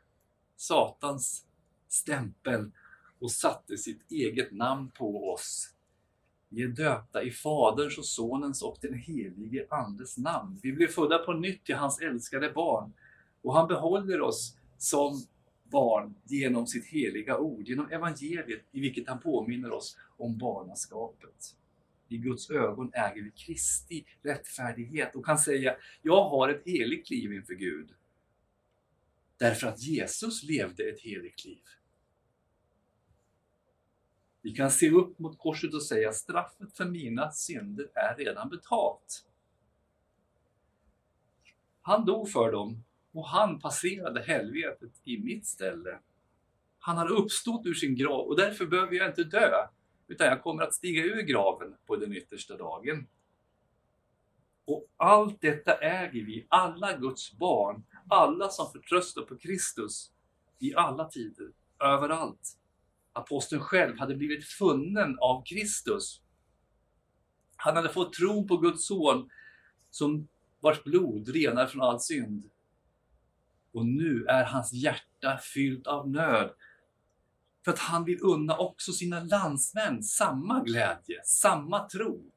Satans 0.56 1.46
stämpel 1.88 2.70
och 3.18 3.32
satte 3.32 3.78
sitt 3.78 4.10
eget 4.10 4.52
namn 4.52 4.90
på 4.90 5.32
oss 5.32 5.74
vi 6.52 6.62
är 6.62 6.68
döpta 6.68 7.22
i 7.22 7.30
Faderns 7.30 7.98
och 7.98 8.06
Sonens 8.06 8.62
och 8.62 8.78
den 8.80 8.94
helige 8.94 9.66
Andes 9.70 10.18
namn. 10.18 10.60
Vi 10.62 10.72
blir 10.72 10.88
födda 10.88 11.18
på 11.18 11.32
nytt 11.32 11.64
till 11.64 11.74
hans 11.74 12.00
älskade 12.00 12.50
barn. 12.50 12.92
Och 13.42 13.54
han 13.54 13.68
behåller 13.68 14.20
oss 14.20 14.56
som 14.78 15.22
barn 15.64 16.14
genom 16.24 16.66
sitt 16.66 16.86
heliga 16.86 17.38
ord, 17.38 17.68
genom 17.68 17.90
evangeliet 17.90 18.62
i 18.72 18.80
vilket 18.80 19.08
han 19.08 19.20
påminner 19.20 19.72
oss 19.72 19.96
om 20.16 20.38
barnaskapet. 20.38 21.56
I 22.08 22.16
Guds 22.16 22.50
ögon 22.50 22.90
äger 22.94 23.22
vi 23.22 23.30
Kristi 23.30 24.04
rättfärdighet 24.22 25.16
och 25.16 25.26
kan 25.26 25.38
säga, 25.38 25.76
jag 26.02 26.28
har 26.28 26.48
ett 26.48 26.62
heligt 26.66 27.10
liv 27.10 27.32
inför 27.32 27.54
Gud. 27.54 27.90
Därför 29.36 29.66
att 29.66 29.80
Jesus 29.80 30.42
levde 30.42 30.82
ett 30.82 31.00
heligt 31.00 31.44
liv. 31.44 31.62
Vi 34.42 34.50
kan 34.50 34.70
se 34.70 34.90
upp 34.90 35.18
mot 35.18 35.38
korset 35.38 35.74
och 35.74 35.82
säga 35.82 36.12
straffet 36.12 36.76
för 36.76 36.84
mina 36.84 37.30
synder 37.30 37.90
är 37.94 38.16
redan 38.16 38.48
betalt. 38.48 39.26
Han 41.82 42.04
dog 42.04 42.30
för 42.30 42.52
dem 42.52 42.84
och 43.12 43.28
han 43.28 43.60
passerade 43.60 44.22
helvetet 44.22 44.92
i 45.04 45.18
mitt 45.18 45.46
ställe. 45.46 45.98
Han 46.78 46.96
har 46.96 47.10
uppstått 47.10 47.66
ur 47.66 47.74
sin 47.74 47.94
grav 47.94 48.28
och 48.28 48.36
därför 48.36 48.66
behöver 48.66 48.94
jag 48.94 49.08
inte 49.08 49.24
dö, 49.24 49.66
utan 50.08 50.26
jag 50.26 50.42
kommer 50.42 50.62
att 50.62 50.74
stiga 50.74 51.04
ur 51.04 51.22
graven 51.22 51.76
på 51.86 51.96
den 51.96 52.12
yttersta 52.12 52.56
dagen. 52.56 53.06
Och 54.64 54.86
allt 54.96 55.40
detta 55.40 55.74
äger 55.74 56.24
vi, 56.24 56.46
alla 56.48 56.96
Guds 56.96 57.32
barn, 57.32 57.84
alla 58.08 58.48
som 58.48 58.72
förtröstar 58.72 59.22
på 59.22 59.36
Kristus, 59.36 60.12
i 60.58 60.74
alla 60.74 61.08
tider, 61.08 61.52
överallt 61.78 62.59
aposteln 63.20 63.62
själv 63.62 63.98
hade 63.98 64.16
blivit 64.16 64.44
funnen 64.44 65.18
av 65.18 65.44
Kristus. 65.44 66.20
Han 67.56 67.76
hade 67.76 67.88
fått 67.88 68.12
tro 68.12 68.48
på 68.48 68.56
Guds 68.56 68.86
son 68.86 69.30
som 69.90 70.28
vars 70.60 70.84
blod 70.84 71.28
renar 71.28 71.66
från 71.66 71.82
all 71.82 72.00
synd. 72.00 72.50
Och 73.72 73.86
nu 73.86 74.24
är 74.24 74.44
hans 74.44 74.72
hjärta 74.72 75.38
fyllt 75.38 75.86
av 75.86 76.10
nöd 76.10 76.54
för 77.64 77.72
att 77.72 77.78
han 77.78 78.04
vill 78.04 78.18
unna 78.22 78.56
också 78.56 78.92
sina 78.92 79.20
landsmän 79.20 80.02
samma 80.02 80.60
glädje, 80.64 81.20
samma 81.24 81.88
tro. 81.88 82.30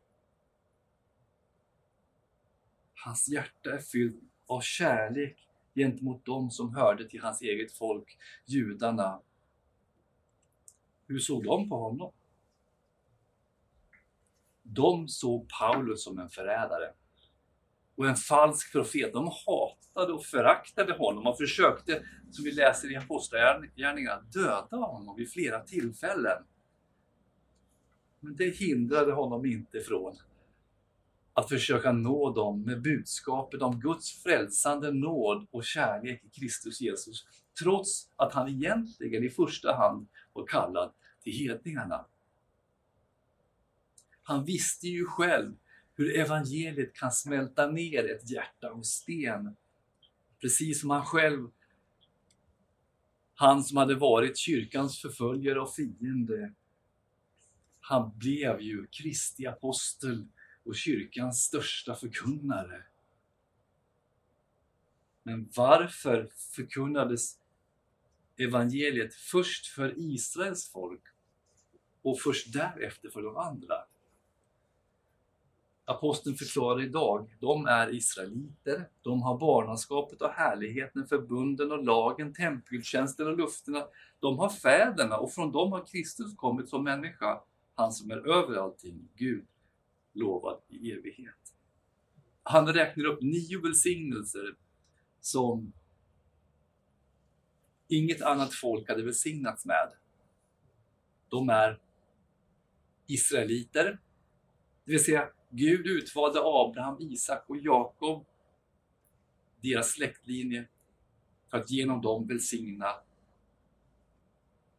Hans 2.93 3.27
hjärta 3.27 3.71
är 3.71 3.81
fyllt 3.81 4.21
av 4.47 4.61
kärlek 4.61 5.47
gentemot 5.75 6.25
dem 6.25 6.51
som 6.51 6.75
hörde 6.75 7.09
till 7.09 7.21
hans 7.21 7.41
eget 7.41 7.71
folk, 7.71 8.17
judarna 8.45 9.19
hur 11.13 11.19
såg 11.19 11.43
de 11.43 11.69
på 11.69 11.75
honom? 11.75 12.11
De 14.63 15.07
såg 15.07 15.49
Paulus 15.59 16.03
som 16.03 16.19
en 16.19 16.29
förrädare 16.29 16.93
och 17.95 18.07
en 18.07 18.15
falsk 18.15 18.71
profet. 18.71 19.13
De 19.13 19.31
hatade 19.45 20.13
och 20.13 20.25
föraktade 20.25 20.93
honom 20.93 21.27
och 21.27 21.37
försökte, 21.37 22.03
som 22.31 22.45
vi 22.45 22.51
läser 22.51 22.91
i 22.91 22.95
Apostlagärningarna, 22.95 24.21
döda 24.21 24.77
honom 24.77 25.15
vid 25.15 25.31
flera 25.31 25.59
tillfällen. 25.59 26.43
Men 28.19 28.35
det 28.35 28.55
hindrade 28.55 29.11
honom 29.11 29.45
inte 29.45 29.79
från 29.79 30.15
att 31.33 31.49
försöka 31.49 31.91
nå 31.91 32.33
dem 32.33 32.61
med 32.61 32.81
budskapet 32.81 33.61
om 33.61 33.79
Guds 33.79 34.23
frälsande 34.23 34.91
nåd 34.91 35.47
och 35.51 35.63
kärlek 35.63 36.23
i 36.23 36.29
Kristus 36.29 36.81
Jesus, 36.81 37.25
trots 37.63 38.09
att 38.15 38.33
han 38.33 38.49
egentligen 38.49 39.23
i 39.23 39.29
första 39.29 39.75
hand 39.75 40.07
var 40.33 40.45
kallad 40.47 40.93
till 41.23 41.33
hedningarna. 41.33 42.05
Han 44.23 44.45
visste 44.45 44.87
ju 44.87 45.05
själv 45.05 45.55
hur 45.95 46.19
evangeliet 46.19 46.93
kan 46.93 47.11
smälta 47.11 47.71
ner 47.71 48.11
ett 48.15 48.29
hjärta 48.29 48.69
av 48.69 48.81
sten. 48.81 49.55
Precis 50.41 50.81
som 50.81 50.89
han 50.89 51.05
själv, 51.05 51.49
han 53.35 53.63
som 53.63 53.77
hade 53.77 53.95
varit 53.95 54.37
kyrkans 54.37 55.01
förföljare 55.01 55.61
och 55.61 55.75
fiende, 55.75 56.53
Han 57.85 58.17
blev 58.17 58.61
ju 58.61 58.87
Kristi 58.87 59.47
apostel 59.47 60.27
och 60.63 60.75
kyrkans 60.75 61.43
största 61.43 61.95
förkunnare. 61.95 62.83
Men 65.23 65.49
varför 65.55 66.29
förkunnades 66.55 67.39
evangeliet 68.37 69.15
först 69.15 69.67
för 69.67 69.93
Israels 69.97 70.69
folk 70.69 71.12
och 72.03 72.19
först 72.19 72.53
därefter 72.53 73.09
för 73.09 73.21
de 73.21 73.37
andra? 73.37 73.75
Aposteln 75.85 76.35
förklarar 76.35 76.81
idag, 76.81 77.35
de 77.39 77.65
är 77.65 77.93
israeliter, 77.93 78.89
de 79.01 79.21
har 79.21 79.37
barnaskapet 79.37 80.21
och 80.21 80.29
härligheten, 80.29 81.07
förbunden 81.07 81.71
och 81.71 81.83
lagen, 81.83 82.33
tempeltjänsten 82.33 83.27
och 83.27 83.37
lufterna. 83.37 83.87
De 84.19 84.39
har 84.39 84.49
fäderna 84.49 85.17
och 85.17 85.33
från 85.33 85.51
dem 85.51 85.71
har 85.71 85.85
Kristus 85.85 86.35
kommit 86.35 86.69
som 86.69 86.83
människa, 86.83 87.41
han 87.75 87.91
som 87.91 88.11
är 88.11 88.27
över 88.27 88.55
allting, 88.55 89.09
Gud, 89.15 89.45
lovad 90.13 90.57
i 90.69 90.91
evighet. 90.91 91.55
Han 92.43 92.73
räknar 92.73 93.05
upp 93.05 93.21
nio 93.21 93.61
välsignelser 93.61 94.55
som 95.21 95.73
inget 97.87 98.21
annat 98.21 98.53
folk 98.53 98.89
hade 98.89 99.03
välsignats 99.03 99.65
med. 99.65 99.89
De 101.29 101.49
är 101.49 101.79
israeliter, 103.07 103.99
det 104.85 104.91
vill 104.91 105.03
säga 105.03 105.29
Gud 105.49 105.87
utvalde 105.87 106.39
Abraham, 106.43 106.97
Isak 106.99 107.43
och 107.47 107.57
Jakob, 107.57 108.25
deras 109.61 109.91
släktlinje, 109.91 110.67
för 111.49 111.57
att 111.57 111.71
genom 111.71 112.01
dem 112.01 112.27
välsigna 112.27 112.95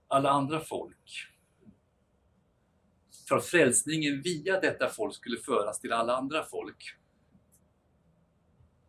alla 0.09 0.31
andra 0.31 0.61
folk. 0.61 1.29
För 3.29 3.37
att 3.37 3.45
frälsningen 3.45 4.23
via 4.23 4.61
detta 4.61 4.89
folk 4.89 5.15
skulle 5.15 5.37
föras 5.37 5.81
till 5.81 5.93
alla 5.93 6.17
andra 6.17 6.45
folk. 6.45 6.97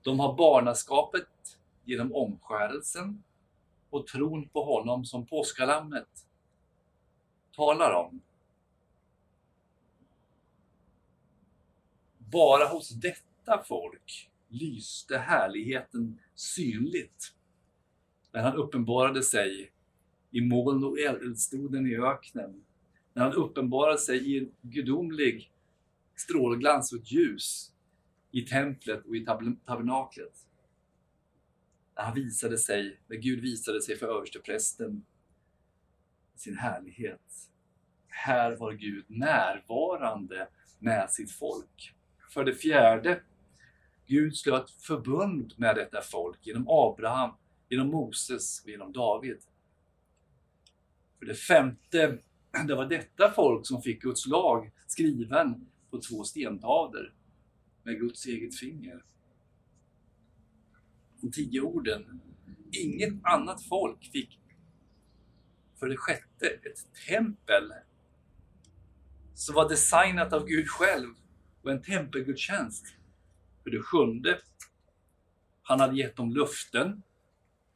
De 0.01 0.19
har 0.19 0.37
barnaskapet 0.37 1.59
genom 1.83 2.15
omskärelsen 2.15 3.23
och 3.89 4.07
tron 4.07 4.49
på 4.49 4.63
honom 4.63 5.05
som 5.05 5.25
påskalammet 5.25 6.07
talar 7.55 7.93
om. 7.93 8.21
Bara 12.35 12.67
hos 12.67 12.89
detta 12.89 13.63
folk 13.63 14.29
lyste 14.47 15.17
härligheten 15.17 16.19
synligt 16.33 17.33
när 18.31 18.41
han 18.41 18.55
uppenbarade 18.55 19.23
sig 19.23 19.71
i 20.31 20.41
moln 20.41 20.83
och 20.83 20.99
eldstoden 20.99 21.87
i 21.87 21.95
öknen. 21.95 22.63
När 23.13 23.23
han 23.23 23.33
uppenbarade 23.33 23.97
sig 23.97 24.31
i 24.31 24.39
en 24.39 24.51
gudomlig 24.61 25.51
strålglans 26.15 26.93
och 26.93 26.99
ett 26.99 27.11
ljus 27.11 27.71
i 28.31 28.41
templet 28.41 29.05
och 29.05 29.15
i 29.15 29.25
tabernaklet. 29.65 30.47
När 31.95 32.03
han 32.03 32.15
visade 32.15 32.57
sig, 32.57 32.99
när 33.07 33.17
Gud 33.17 33.41
visade 33.41 33.81
sig 33.81 33.97
för 33.97 34.17
översteprästen 34.17 35.05
i 36.35 36.39
sin 36.39 36.57
härlighet. 36.57 37.49
Här 38.07 38.55
var 38.55 38.73
Gud 38.73 39.05
närvarande 39.07 40.47
med 40.79 41.11
sitt 41.11 41.31
folk. 41.31 41.94
För 42.35 42.45
det 42.45 42.53
fjärde, 42.53 43.21
Gud 44.05 44.37
slöt 44.37 44.71
förbund 44.71 45.53
med 45.57 45.75
detta 45.75 46.01
folk 46.01 46.39
genom 46.41 46.67
Abraham, 46.69 47.31
genom 47.69 47.87
Moses 47.87 48.63
och 48.63 48.69
genom 48.69 48.91
David. 48.91 49.37
För 51.19 51.25
det 51.25 51.35
femte, 51.35 52.17
det 52.67 52.75
var 52.75 52.85
detta 52.85 53.31
folk 53.31 53.67
som 53.67 53.81
fick 53.81 54.01
Guds 54.01 54.27
lag 54.27 54.71
skriven 54.87 55.67
på 55.89 56.01
två 56.01 56.23
stentavlor 56.23 57.13
med 57.83 57.99
Guds 57.99 58.25
eget 58.25 58.59
finger. 58.59 59.03
De 61.21 61.31
tio 61.31 61.61
orden. 61.61 62.21
Inget 62.71 63.13
annat 63.23 63.63
folk 63.63 64.11
fick 64.11 64.39
för 65.79 65.89
det 65.89 65.97
sjätte 65.97 66.47
ett 66.47 67.05
tempel 67.07 67.73
som 69.33 69.55
var 69.55 69.69
designat 69.69 70.33
av 70.33 70.45
Gud 70.45 70.67
själv 70.67 71.13
och 71.65 71.71
en 71.71 71.81
tempelgudstjänst. 71.81 72.85
För 73.63 73.69
det 73.69 73.81
sjunde, 73.81 74.39
han 75.63 75.79
hade 75.79 75.97
gett 75.97 76.15
dem 76.15 76.31
luften. 76.31 77.03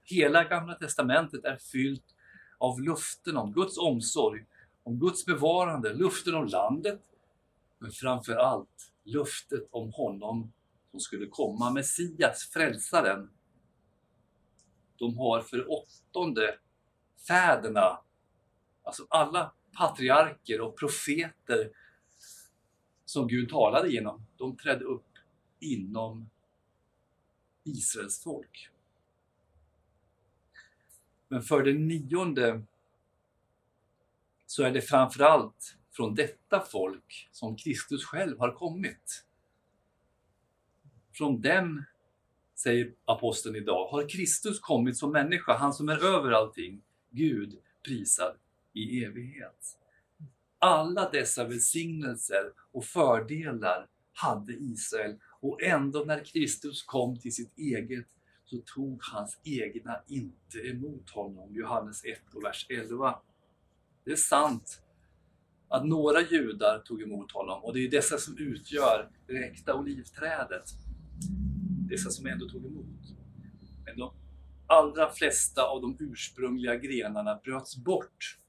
Hela 0.03 0.43
Gamla 0.43 0.73
Testamentet 0.73 1.45
är 1.45 1.57
fyllt 1.57 2.15
av 2.57 2.81
luften 2.81 3.37
om 3.37 3.53
Guds 3.53 3.77
omsorg, 3.77 4.45
om 4.83 4.99
Guds 4.99 5.25
bevarande, 5.25 5.93
luften 5.93 6.35
om 6.35 6.47
landet, 6.47 7.01
men 7.79 7.91
framför 7.91 8.35
allt 8.35 8.91
luftet 9.03 9.67
om 9.71 9.93
honom 9.93 10.53
som 10.91 10.99
skulle 10.99 11.27
komma, 11.27 11.71
Messias, 11.71 12.49
frälsaren. 12.53 13.29
De 14.97 15.17
har 15.17 15.41
för 15.41 15.65
åttonde 15.71 16.57
fäderna, 17.27 17.99
alltså 18.83 19.07
alla 19.09 19.53
patriarker 19.77 20.61
och 20.61 20.77
profeter 20.77 21.71
som 23.09 23.27
Gud 23.27 23.49
talade 23.49 23.89
genom, 23.89 24.25
de 24.37 24.57
trädde 24.57 24.85
upp 24.85 25.17
inom 25.59 26.29
Israels 27.63 28.23
folk. 28.23 28.69
Men 31.27 31.41
för 31.41 31.63
det 31.63 31.73
nionde 31.73 32.63
så 34.45 34.63
är 34.63 34.71
det 34.71 34.81
framförallt 34.81 35.77
från 35.91 36.15
detta 36.15 36.59
folk 36.59 37.29
som 37.31 37.55
Kristus 37.55 38.05
själv 38.05 38.39
har 38.39 38.51
kommit. 38.51 39.25
Från 41.13 41.41
dem, 41.41 41.83
säger 42.55 42.93
aposteln 43.05 43.55
idag, 43.55 43.87
har 43.87 44.09
Kristus 44.09 44.59
kommit 44.59 44.97
som 44.97 45.11
människa, 45.11 45.57
han 45.57 45.73
som 45.73 45.89
är 45.89 46.05
över 46.05 46.31
allting, 46.31 46.81
Gud 47.09 47.59
prisad 47.85 48.37
i 48.73 49.03
evighet. 49.03 49.78
Alla 50.59 51.09
dessa 51.09 51.43
välsignelser 51.43 52.51
och 52.71 52.85
fördelar 52.85 53.87
hade 54.13 54.53
Israel 54.53 55.15
och 55.41 55.63
ändå 55.63 55.99
när 55.99 56.23
Kristus 56.23 56.83
kom 56.83 57.19
till 57.19 57.35
sitt 57.35 57.57
eget 57.57 58.05
så 58.45 58.57
tog 58.57 58.99
hans 59.01 59.39
egna 59.43 60.01
inte 60.07 60.57
emot 60.57 61.09
honom. 61.09 61.55
Johannes 61.55 62.05
1 62.05 62.19
och 62.33 62.43
vers 62.43 62.65
11. 62.69 63.19
Det 64.03 64.11
är 64.11 64.15
sant 64.15 64.81
att 65.67 65.85
några 65.85 66.21
judar 66.21 66.79
tog 66.79 67.01
emot 67.01 67.31
honom 67.31 67.63
och 67.63 67.73
det 67.73 67.79
är 67.79 67.91
dessa 67.91 68.17
som 68.17 68.37
utgör 68.37 69.09
det 69.27 69.37
äkta 69.37 69.75
olivträdet. 69.75 70.65
Dessa 71.89 72.09
som 72.09 72.25
ändå 72.25 72.49
tog 72.49 72.65
emot. 72.65 72.85
Men 73.85 73.97
de 73.97 74.11
allra 74.67 75.11
flesta 75.11 75.63
av 75.63 75.81
de 75.81 75.97
ursprungliga 75.99 76.75
grenarna 76.75 77.35
bröts 77.43 77.77
bort 77.77 78.39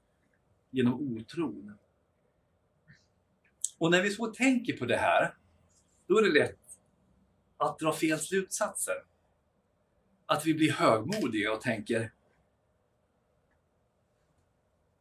genom 0.71 0.93
otron. 0.93 1.73
Och 3.81 3.91
när 3.91 4.01
vi 4.01 4.09
så 4.09 4.27
tänker 4.27 4.77
på 4.77 4.85
det 4.85 4.97
här, 4.97 5.35
då 6.07 6.17
är 6.17 6.21
det 6.21 6.39
lätt 6.39 6.79
att 7.57 7.79
dra 7.79 7.93
fel 7.93 8.19
slutsatser. 8.19 8.95
Att 10.25 10.45
vi 10.45 10.53
blir 10.53 10.71
högmodiga 10.71 11.53
och 11.53 11.61
tänker 11.61 12.11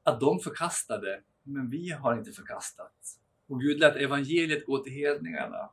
att 0.03 0.21
de 0.21 0.40
förkastade, 0.40 1.23
men 1.43 1.71
vi 1.71 1.90
har 1.90 2.19
inte 2.19 2.33
förkastat. 2.33 3.19
Och 3.47 3.61
Gud 3.61 3.79
lät 3.79 3.97
evangeliet 3.97 4.66
gå 4.66 4.79
till 4.79 4.93
hedningarna. 4.93 5.71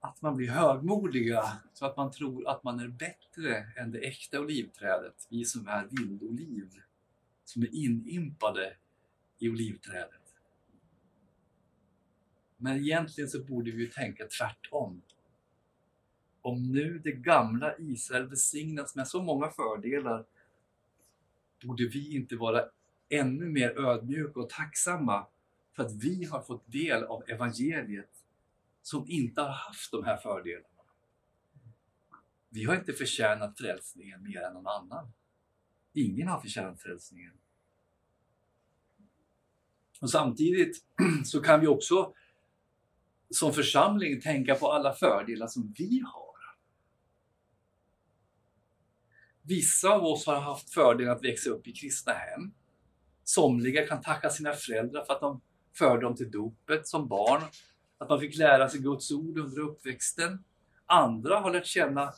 Att 0.00 0.22
man 0.22 0.36
blir 0.36 0.48
högmodiga 0.50 1.44
så 1.72 1.86
att 1.86 1.96
man 1.96 2.10
tror 2.10 2.48
att 2.48 2.64
man 2.64 2.80
är 2.80 2.88
bättre 2.88 3.72
än 3.76 3.90
det 3.90 3.98
äkta 3.98 4.40
olivträdet, 4.40 5.26
vi 5.28 5.44
som 5.44 5.68
är 5.68 5.86
vildoliv, 5.90 6.80
som 7.44 7.62
är 7.62 7.74
inimpade 7.74 8.76
i 9.40 9.48
olivträdet. 9.48 10.34
Men 12.56 12.76
egentligen 12.76 13.30
så 13.30 13.44
borde 13.44 13.70
vi 13.70 13.82
ju 13.82 13.86
tänka 13.86 14.26
tvärtom. 14.26 15.02
Om 16.42 16.72
nu 16.72 16.98
det 16.98 17.12
gamla 17.12 17.78
Israel 17.78 18.28
välsignats 18.28 18.96
med 18.96 19.08
så 19.08 19.22
många 19.22 19.50
fördelar, 19.50 20.24
borde 21.62 21.86
vi 21.86 22.16
inte 22.16 22.36
vara 22.36 22.64
ännu 23.08 23.46
mer 23.46 23.78
ödmjuka 23.78 24.40
och 24.40 24.50
tacksamma 24.50 25.26
för 25.72 25.82
att 25.82 25.92
vi 25.92 26.24
har 26.24 26.42
fått 26.42 26.72
del 26.72 27.04
av 27.04 27.24
evangeliet 27.28 28.24
som 28.82 29.04
inte 29.08 29.40
har 29.40 29.52
haft 29.52 29.92
de 29.92 30.04
här 30.04 30.16
fördelarna. 30.16 30.66
Vi 32.48 32.64
har 32.64 32.76
inte 32.76 32.92
förtjänat 32.92 33.58
frälsningen 33.58 34.22
mer 34.22 34.42
än 34.42 34.54
någon 34.54 34.66
annan. 34.66 35.12
Ingen 35.92 36.28
har 36.28 36.40
förtjänat 36.40 36.80
frälsningen. 36.82 37.32
Och 40.00 40.10
samtidigt 40.10 40.84
så 41.24 41.40
kan 41.40 41.60
vi 41.60 41.66
också 41.66 42.14
som 43.30 43.52
församling 43.52 44.20
tänka 44.20 44.54
på 44.54 44.72
alla 44.72 44.94
fördelar 44.94 45.46
som 45.46 45.74
vi 45.78 46.02
har. 46.04 46.30
Vissa 49.42 49.88
av 49.88 50.04
oss 50.04 50.26
har 50.26 50.40
haft 50.40 50.70
fördelen 50.70 51.12
att 51.12 51.24
växa 51.24 51.50
upp 51.50 51.66
i 51.66 51.72
kristna 51.72 52.12
hem 52.12 52.52
Somliga 53.24 53.86
kan 53.86 54.00
tacka 54.00 54.30
sina 54.30 54.52
föräldrar 54.52 55.04
för 55.04 55.12
att 55.12 55.20
de 55.20 55.40
förde 55.78 56.02
dem 56.02 56.16
till 56.16 56.30
dopet 56.30 56.88
som 56.88 57.08
barn. 57.08 57.42
Att 57.98 58.08
man 58.08 58.20
fick 58.20 58.36
lära 58.36 58.68
sig 58.68 58.80
Guds 58.80 59.10
ord 59.10 59.38
under 59.38 59.60
uppväxten. 59.60 60.44
Andra 60.86 61.36
har 61.36 61.52
lärt 61.52 61.66
känna 61.66 62.12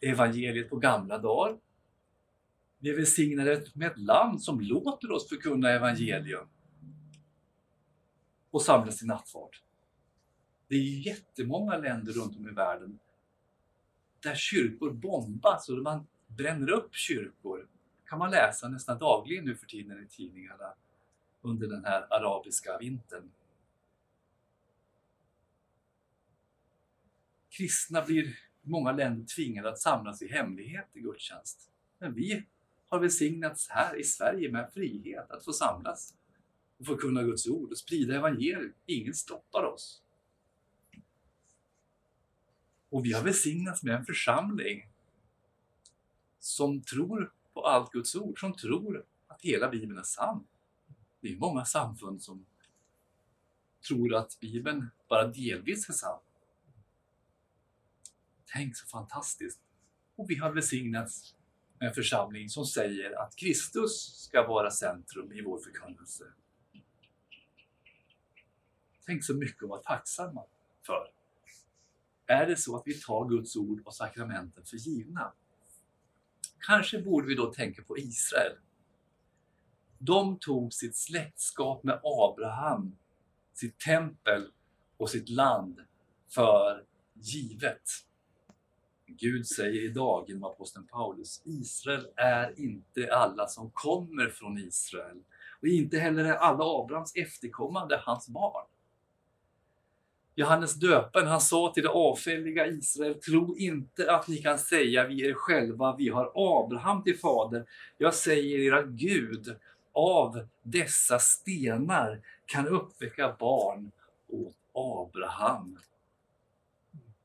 evangeliet 0.00 0.70
på 0.70 0.76
gamla 0.76 1.18
dagar. 1.18 1.56
Vi 2.78 2.90
är 2.90 2.96
välsignade 2.96 3.64
med 3.74 3.90
ett 3.90 3.98
land 3.98 4.42
som 4.42 4.60
låter 4.60 5.12
oss 5.12 5.28
förkunna 5.28 5.70
evangelium 5.70 6.48
och 8.50 8.62
samlas 8.62 8.98
till 8.98 9.06
nattvard. 9.06 9.56
Det 10.68 10.74
är 10.74 11.06
jättemånga 11.06 11.76
länder 11.76 12.12
runt 12.12 12.36
om 12.36 12.48
i 12.48 12.52
världen 12.52 12.98
där 14.20 14.34
kyrkor 14.34 14.90
bombas 14.90 15.68
och 15.68 15.78
man 15.78 16.06
bränner 16.26 16.70
upp 16.70 16.94
kyrkor. 16.94 17.68
kan 18.06 18.18
man 18.18 18.30
läsa 18.30 18.68
nästan 18.68 18.98
dagligen 18.98 19.44
nu 19.44 19.54
för 19.54 19.66
tiden 19.66 20.04
i 20.04 20.08
tidningarna 20.08 20.74
under 21.42 21.66
den 21.66 21.84
här 21.84 22.14
arabiska 22.14 22.78
vintern. 22.78 23.30
Kristna 27.50 28.02
blir 28.02 28.24
i 28.24 28.36
många 28.62 28.92
länder 28.92 29.26
tvingade 29.34 29.68
att 29.68 29.78
samlas 29.78 30.22
i 30.22 30.28
hemlighet 30.28 30.88
i 30.92 31.00
gudstjänst. 31.00 31.70
Men 31.98 32.14
vi 32.14 32.46
har 32.88 33.00
välsignats 33.00 33.68
här 33.68 34.00
i 34.00 34.04
Sverige 34.04 34.52
med 34.52 34.72
frihet 34.72 35.30
att 35.30 35.44
få 35.44 35.52
samlas 35.52 36.14
och 36.78 36.86
få 36.86 36.96
kunna 36.96 37.22
Guds 37.22 37.46
ord 37.46 37.70
och 37.70 37.78
sprida 37.78 38.16
evangelium. 38.16 38.72
Ingen 38.86 39.14
stoppar 39.14 39.62
oss. 39.62 40.02
Och 42.90 43.04
vi 43.04 43.12
har 43.12 43.22
välsignats 43.22 43.82
med 43.82 43.94
en 43.94 44.04
församling 44.04 44.88
som 46.38 46.82
tror 46.82 47.32
på 47.54 47.66
allt 47.66 47.92
Guds 47.92 48.14
ord, 48.14 48.40
som 48.40 48.52
tror 48.52 49.06
att 49.26 49.42
hela 49.42 49.68
Bibeln 49.68 49.98
är 49.98 50.02
sann. 50.02 50.46
Det 51.20 51.32
är 51.32 51.36
många 51.36 51.64
samfund 51.64 52.22
som 52.22 52.46
tror 53.88 54.14
att 54.14 54.40
Bibeln 54.40 54.90
bara 55.08 55.26
delvis 55.26 55.88
är 55.88 55.92
sann. 55.92 56.20
Tänk 58.44 58.76
så 58.76 58.86
fantastiskt! 58.86 59.60
Och 60.16 60.30
vi 60.30 60.34
har 60.34 60.52
välsignats 60.52 61.34
med 61.78 61.88
en 61.88 61.94
församling 61.94 62.48
som 62.48 62.66
säger 62.66 63.22
att 63.22 63.36
Kristus 63.36 64.14
ska 64.16 64.46
vara 64.46 64.70
centrum 64.70 65.32
i 65.32 65.42
vår 65.42 65.58
förkunnelse. 65.58 66.24
Tänk 69.08 69.24
så 69.24 69.34
mycket 69.34 69.62
att 69.62 69.68
vara 69.68 69.82
tacksamma 69.82 70.44
för. 70.86 71.10
Är 72.26 72.46
det 72.46 72.56
så 72.56 72.76
att 72.76 72.82
vi 72.86 73.00
tar 73.00 73.28
Guds 73.28 73.56
ord 73.56 73.82
och 73.84 73.94
sakramenten 73.94 74.64
för 74.64 74.76
givna? 74.76 75.32
Kanske 76.66 77.02
borde 77.02 77.26
vi 77.26 77.34
då 77.34 77.52
tänka 77.52 77.82
på 77.82 77.98
Israel. 77.98 78.52
De 79.98 80.38
tog 80.38 80.72
sitt 80.72 80.96
släktskap 80.96 81.84
med 81.84 82.00
Abraham, 82.04 82.96
sitt 83.54 83.78
tempel 83.78 84.52
och 84.96 85.10
sitt 85.10 85.28
land 85.28 85.80
för 86.28 86.84
givet. 87.14 87.90
Gud 89.06 89.46
säger 89.46 89.84
idag 89.84 90.24
genom 90.28 90.44
aposteln 90.44 90.86
Paulus, 90.86 91.42
Israel 91.44 92.08
är 92.16 92.60
inte 92.60 93.14
alla 93.14 93.46
som 93.46 93.70
kommer 93.70 94.28
från 94.28 94.58
Israel 94.58 95.22
och 95.60 95.68
inte 95.68 95.98
heller 95.98 96.24
är 96.24 96.34
alla 96.34 96.64
Abrahams 96.64 97.16
efterkommande 97.16 98.02
hans 98.04 98.28
barn. 98.28 98.66
Johannes 100.38 100.74
döparen, 100.74 101.26
han 101.26 101.40
sa 101.40 101.72
till 101.72 101.82
det 101.82 101.88
avfälliga 101.88 102.66
Israel, 102.66 103.14
tro 103.14 103.56
inte 103.56 104.12
att 104.12 104.28
ni 104.28 104.36
kan 104.36 104.58
säga 104.58 105.06
vid 105.06 105.20
er 105.20 105.34
själva, 105.34 105.96
vi 105.96 106.08
har 106.08 106.32
Abraham 106.34 107.02
till 107.02 107.18
fader. 107.18 107.66
Jag 107.96 108.14
säger 108.14 108.58
er 108.58 108.72
att 108.72 108.86
Gud, 108.86 109.56
av 109.92 110.48
dessa 110.62 111.18
stenar 111.18 112.20
kan 112.46 112.68
uppväcka 112.68 113.36
barn 113.38 113.90
åt 114.28 114.54
Abraham. 114.72 115.78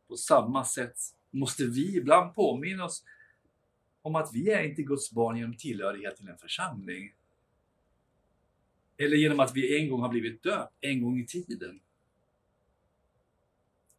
På 0.07 0.15
samma 0.17 0.65
sätt 0.65 0.97
måste 1.31 1.65
vi 1.65 1.97
ibland 1.97 2.35
påminna 2.35 2.85
oss 2.85 3.03
om 4.01 4.15
att 4.15 4.29
vi 4.33 4.51
är 4.51 4.63
inte 4.63 4.81
Guds 4.81 5.11
barn 5.11 5.37
genom 5.37 5.57
tillhörighet 5.57 6.17
till 6.17 6.27
en 6.27 6.37
församling. 6.37 7.13
Eller 8.97 9.17
genom 9.17 9.39
att 9.39 9.55
vi 9.55 9.79
en 9.79 9.89
gång 9.89 10.01
har 10.01 10.09
blivit 10.09 10.43
döpt, 10.43 10.73
en 10.81 11.03
gång 11.03 11.19
i 11.19 11.25
tiden. 11.25 11.79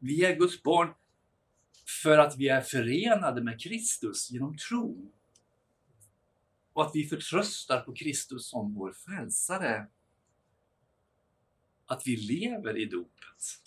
Vi 0.05 0.25
är 0.25 0.37
Guds 0.37 0.63
barn 0.63 0.95
för 2.03 2.19
att 2.19 2.37
vi 2.37 2.49
är 2.49 2.61
förenade 2.61 3.43
med 3.43 3.61
Kristus 3.61 4.31
genom 4.31 4.57
tron. 4.57 5.13
Och 6.73 6.87
att 6.87 6.91
vi 6.95 7.09
förtröstar 7.09 7.81
på 7.81 7.95
Kristus 7.95 8.47
som 8.49 8.75
vår 8.75 8.93
frälsare. 8.93 9.87
Att 11.87 12.07
vi 12.07 12.17
lever 12.17 12.77
i 12.77 12.85
dopet. 12.85 13.63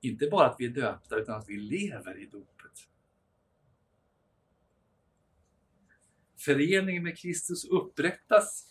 Inte 0.00 0.26
bara 0.26 0.50
att 0.50 0.56
vi 0.58 0.66
är 0.66 0.70
döpta, 0.70 1.16
utan 1.16 1.40
att 1.40 1.48
vi 1.48 1.56
lever 1.56 2.18
i 2.18 2.26
dopet. 2.26 2.88
Föreningen 6.36 7.02
med 7.02 7.18
Kristus 7.18 7.64
upprättas 7.64 8.66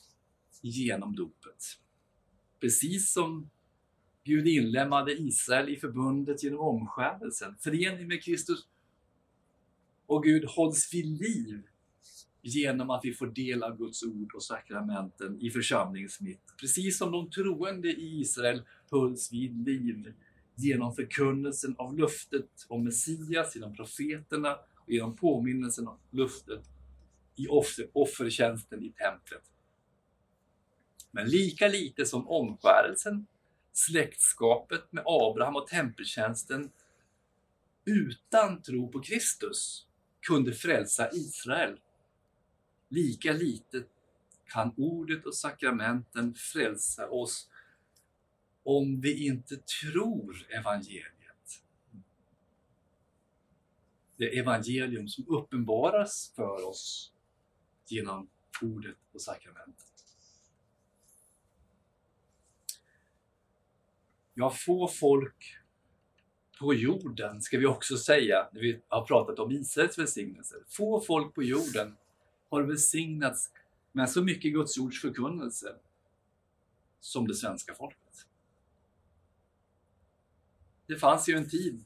genom 0.61 1.15
dopet. 1.15 1.79
Precis 2.59 3.13
som 3.13 3.49
Gud 4.27 4.47
inlemmade 4.47 5.13
Israel 5.13 5.69
i 5.69 5.75
förbundet 5.75 6.43
genom 6.43 6.59
omskärelsen. 6.59 7.55
Förening 7.59 8.07
med 8.07 8.23
Kristus 8.23 8.67
och 10.05 10.23
Gud 10.23 10.45
hålls 10.45 10.93
vid 10.93 11.05
liv 11.05 11.61
genom 12.41 12.89
att 12.89 13.05
vi 13.05 13.13
får 13.13 13.27
del 13.27 13.63
av 13.63 13.77
Guds 13.77 14.03
ord 14.03 14.35
och 14.35 14.43
sakramenten 14.43 15.41
i 15.41 15.51
församlingens 15.51 16.21
mitt. 16.21 16.41
Precis 16.59 16.97
som 16.97 17.11
de 17.11 17.29
troende 17.29 17.87
i 17.87 18.19
Israel 18.19 18.63
hölls 18.91 19.31
vid 19.31 19.67
liv 19.67 20.13
genom 20.55 20.95
förkunnelsen 20.95 21.75
av 21.77 21.97
löftet 21.97 22.65
om 22.67 22.83
Messias, 22.83 23.55
genom 23.55 23.75
profeterna 23.75 24.57
och 24.75 24.91
genom 24.91 25.15
påminnelsen 25.15 25.87
om 25.87 25.97
löftet 26.11 26.61
i 27.35 27.47
offer, 27.47 27.87
offertjänsten 27.93 28.83
i 28.83 28.89
templet. 28.89 29.43
Men 31.11 31.29
lika 31.29 31.67
lite 31.67 32.05
som 32.05 32.27
omskärelsen 32.27 33.27
släktskapet 33.77 34.91
med 34.91 35.03
Abraham 35.07 35.55
och 35.55 35.67
tempeltjänsten 35.67 36.71
utan 37.85 38.61
tro 38.61 38.91
på 38.91 39.01
Kristus 39.01 39.87
kunde 40.21 40.53
frälsa 40.53 41.09
Israel. 41.11 41.79
Lika 42.89 43.33
lite 43.33 43.83
kan 44.45 44.73
ordet 44.77 45.25
och 45.25 45.35
sakramenten 45.35 46.35
frälsa 46.35 47.09
oss 47.09 47.49
om 48.63 49.01
vi 49.01 49.25
inte 49.25 49.57
tror 49.57 50.47
evangeliet. 50.49 51.63
Det 54.17 54.39
evangelium 54.39 55.07
som 55.07 55.25
uppenbaras 55.27 56.31
för 56.35 56.67
oss 56.69 57.13
genom 57.87 58.29
ordet 58.61 58.97
och 59.13 59.21
sakramenten. 59.21 59.94
Ja, 64.37 64.49
få 64.49 64.87
folk 64.87 65.57
på 66.59 66.73
jorden, 66.73 67.41
ska 67.41 67.57
vi 67.57 67.65
också 67.65 67.97
säga, 67.97 68.49
när 68.51 68.61
vi 68.61 68.81
har 68.87 69.05
pratat 69.05 69.39
om 69.39 69.51
Israels 69.51 69.97
välsignelser. 69.97 70.59
Få 70.67 71.01
folk 71.01 71.33
på 71.33 71.43
jorden 71.43 71.97
har 72.49 72.61
välsignats 72.61 73.51
med 73.91 74.09
så 74.09 74.23
mycket 74.23 74.53
Guds 74.53 74.77
ords 74.77 75.01
förkunnelse 75.01 75.75
som 76.99 77.27
det 77.27 77.35
svenska 77.35 77.73
folket. 77.73 78.27
Det 80.87 80.95
fanns 80.95 81.29
ju 81.29 81.33
en 81.33 81.49
tid 81.49 81.85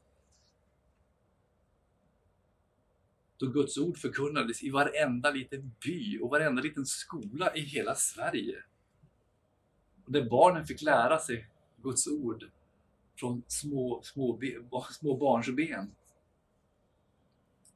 då 3.37 3.47
Guds 3.47 3.77
ord 3.77 3.97
förkunnades 3.97 4.63
i 4.63 4.69
varenda 4.69 5.31
liten 5.31 5.71
by 5.85 6.19
och 6.19 6.29
varenda 6.29 6.61
liten 6.61 6.85
skola 6.85 7.55
i 7.55 7.61
hela 7.61 7.95
Sverige. 7.95 8.63
Och 10.05 10.11
där 10.11 10.29
barnen 10.29 10.65
fick 10.65 10.81
lära 10.81 11.19
sig 11.19 11.47
Guds 11.81 12.07
ord 12.07 12.51
från 13.19 13.43
små, 13.47 14.01
små, 14.03 14.39
små 14.91 15.17
barns 15.17 15.49
ben. 15.49 15.95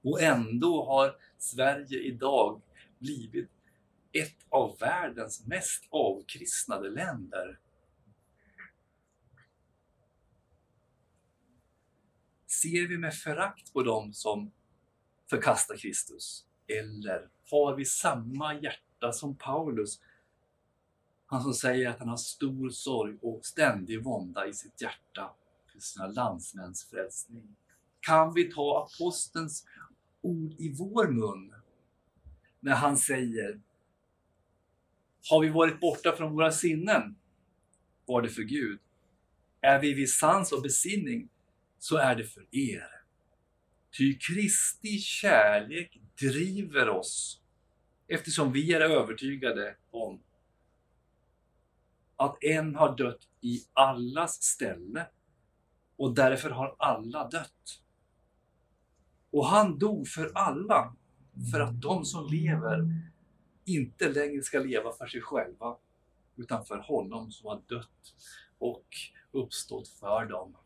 Och 0.02 0.22
ändå 0.22 0.86
har 0.86 1.16
Sverige 1.38 2.00
idag 2.00 2.62
blivit 3.00 3.50
ett 4.12 4.38
av 4.50 4.78
världens 4.80 5.46
mest 5.46 5.84
avkristnade 5.90 6.90
länder. 6.90 7.60
Ser 12.48 12.88
vi 12.88 12.98
med 12.98 13.14
förakt 13.14 13.74
på 13.74 13.84
dem 13.84 14.14
som 14.14 14.52
förkastar 15.30 15.78
Kristus? 15.78 16.46
Eller 16.68 17.30
har 17.52 17.76
vi 17.76 17.86
samma 17.86 18.54
hjärta 18.54 19.12
som 19.14 19.36
Paulus 19.36 20.00
han 21.34 21.44
som 21.44 21.54
säger 21.54 21.90
att 21.90 22.00
han 22.00 22.10
har 22.10 22.18
stor 22.18 22.70
sorg 22.70 23.18
och 23.22 23.46
ständig 23.46 24.04
vånda 24.04 24.48
i 24.48 24.54
sitt 24.54 24.82
hjärta 24.82 25.32
för 25.72 25.80
sina 25.80 26.08
landsmäns 26.08 26.86
frälsning. 26.86 27.56
Kan 28.00 28.34
vi 28.34 28.52
ta 28.52 28.88
apostelns 28.88 29.66
ord 30.22 30.54
i 30.58 30.74
vår 30.74 31.08
mun 31.08 31.54
när 32.60 32.76
han 32.76 32.98
säger 32.98 33.62
Har 35.30 35.42
vi 35.42 35.50
varit 35.50 35.80
borta 35.80 36.16
från 36.16 36.34
våra 36.34 36.52
sinnen 36.52 37.16
var 38.06 38.22
det 38.22 38.30
för 38.30 38.42
Gud. 38.42 38.80
Är 39.62 39.80
vi 39.80 39.94
vid 39.94 40.10
sans 40.10 40.52
och 40.52 40.62
besinning 40.62 41.30
så 41.80 41.98
är 41.98 42.16
det 42.16 42.24
för 42.24 42.46
er. 42.52 42.90
Ty 43.98 44.18
Kristi 44.18 44.98
kärlek 44.98 46.00
driver 46.20 46.90
oss 46.90 47.42
eftersom 48.08 48.52
vi 48.52 48.74
är 48.74 48.82
övertygade 48.82 49.76
om 49.92 50.20
att 52.16 52.44
en 52.44 52.76
har 52.76 52.98
dött 52.98 53.28
i 53.42 53.64
allas 53.74 54.44
ställe 54.44 55.08
och 55.98 56.16
därför 56.16 56.50
har 56.50 56.76
alla 56.80 57.28
dött. 57.28 57.82
Och 59.32 59.46
han 59.46 59.80
dog 59.80 60.08
för 60.08 60.32
alla, 60.36 60.96
för 61.52 61.60
att 61.60 61.82
de 61.82 62.06
som 62.06 62.28
lever 62.32 63.02
inte 63.66 64.10
längre 64.10 64.42
ska 64.42 64.60
leva 64.60 64.94
för 64.94 65.08
sig 65.08 65.22
själva, 65.22 65.78
utan 66.36 66.66
för 66.66 66.78
honom 66.78 67.32
som 67.32 67.50
har 67.50 67.62
dött 67.68 68.14
och 68.58 68.86
uppstått 69.32 69.88
för 69.88 70.26
dem. 70.26 70.58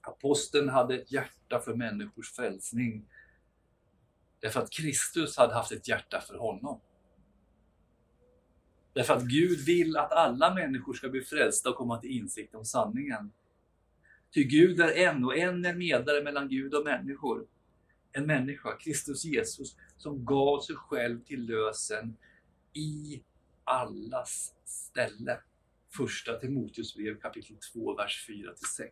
Aposteln 0.00 0.68
hade 0.68 0.94
ett 0.94 1.12
hjärta 1.12 1.60
för 1.60 1.74
människors 1.74 2.32
frälsning, 2.32 3.08
därför 4.40 4.60
att 4.60 4.70
Kristus 4.70 5.36
hade 5.36 5.54
haft 5.54 5.72
ett 5.72 5.88
hjärta 5.88 6.20
för 6.20 6.38
honom. 6.38 6.80
Därför 8.94 9.14
att 9.14 9.22
Gud 9.22 9.58
vill 9.60 9.96
att 9.96 10.12
alla 10.12 10.54
människor 10.54 10.94
ska 10.94 11.08
bli 11.08 11.20
frälsta 11.20 11.70
och 11.70 11.76
komma 11.76 12.00
till 12.00 12.10
insikt 12.10 12.54
om 12.54 12.64
sanningen. 12.64 13.32
Ty 14.34 14.44
Gud 14.44 14.80
är 14.80 14.96
en 14.96 15.24
och 15.24 15.36
en 15.36 15.64
är 15.64 15.74
medlare 15.74 16.22
mellan 16.24 16.48
Gud 16.48 16.74
och 16.74 16.84
människor. 16.84 17.46
En 18.12 18.26
människa, 18.26 18.76
Kristus 18.76 19.24
Jesus, 19.24 19.76
som 19.96 20.24
gav 20.24 20.60
sig 20.60 20.76
själv 20.76 21.24
till 21.24 21.46
lösen 21.46 22.16
i 22.72 23.22
allas 23.64 24.54
ställe. 24.64 25.38
Första 25.96 26.38
Timoteusbrev 26.38 27.20
kapitel 27.20 27.56
2, 27.72 27.94
vers 27.94 28.26
4-6. 28.28 28.86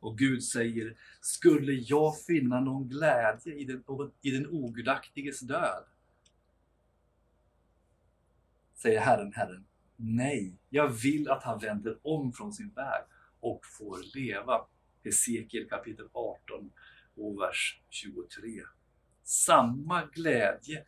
Och 0.00 0.18
Gud 0.18 0.44
säger, 0.44 0.96
skulle 1.20 1.72
jag 1.72 2.20
finna 2.20 2.60
någon 2.60 2.88
glädje 2.88 3.54
i 3.54 3.64
den, 3.64 3.82
i 4.22 4.30
den 4.30 4.46
ogudaktiges 4.46 5.40
död? 5.40 5.84
Säger 8.82 9.00
Herren, 9.00 9.32
Herren, 9.32 9.64
nej, 9.96 10.58
jag 10.68 10.88
vill 10.88 11.30
att 11.30 11.42
han 11.42 11.58
vänder 11.58 11.98
om 12.02 12.32
från 12.32 12.52
sin 12.52 12.70
väg 12.70 13.02
och 13.40 13.60
får 13.78 14.16
leva. 14.16 14.60
Hesekiel 15.04 15.68
kapitel 15.68 16.08
18 16.12 16.70
och 17.16 17.40
vers 17.40 17.80
23. 17.90 18.62
Samma 19.22 20.06
glädje 20.06 20.84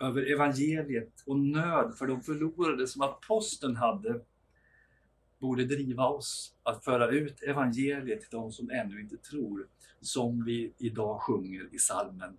över 0.00 0.32
evangeliet 0.32 1.22
och 1.26 1.38
nöd 1.38 1.94
för 1.98 2.06
de 2.06 2.22
förlorade 2.22 2.86
som 2.86 3.02
aposteln 3.02 3.76
hade 3.76 4.20
borde 5.38 5.64
driva 5.64 6.04
oss 6.04 6.54
att 6.62 6.84
föra 6.84 7.08
ut 7.10 7.42
evangeliet 7.42 8.20
till 8.20 8.30
de 8.30 8.52
som 8.52 8.70
ännu 8.70 9.00
inte 9.00 9.16
tror, 9.16 9.68
som 10.00 10.44
vi 10.44 10.72
idag 10.78 11.20
sjunger 11.20 11.74
i 11.74 11.78
salmen. 11.78 12.38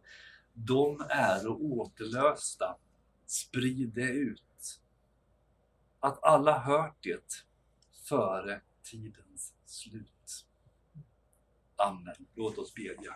De 0.53 1.05
är 1.09 1.47
återlösta, 1.47 2.75
sprid 3.25 3.89
det 3.89 4.11
ut. 4.11 4.43
Att 6.03 6.23
alla 6.23 6.59
hört 6.59 7.03
det 7.03 7.45
före 8.09 8.61
tidens 8.83 9.53
slut. 9.65 10.45
Amen. 11.75 12.15
Låt 12.35 12.57
oss 12.57 12.73
bedja. 12.73 13.15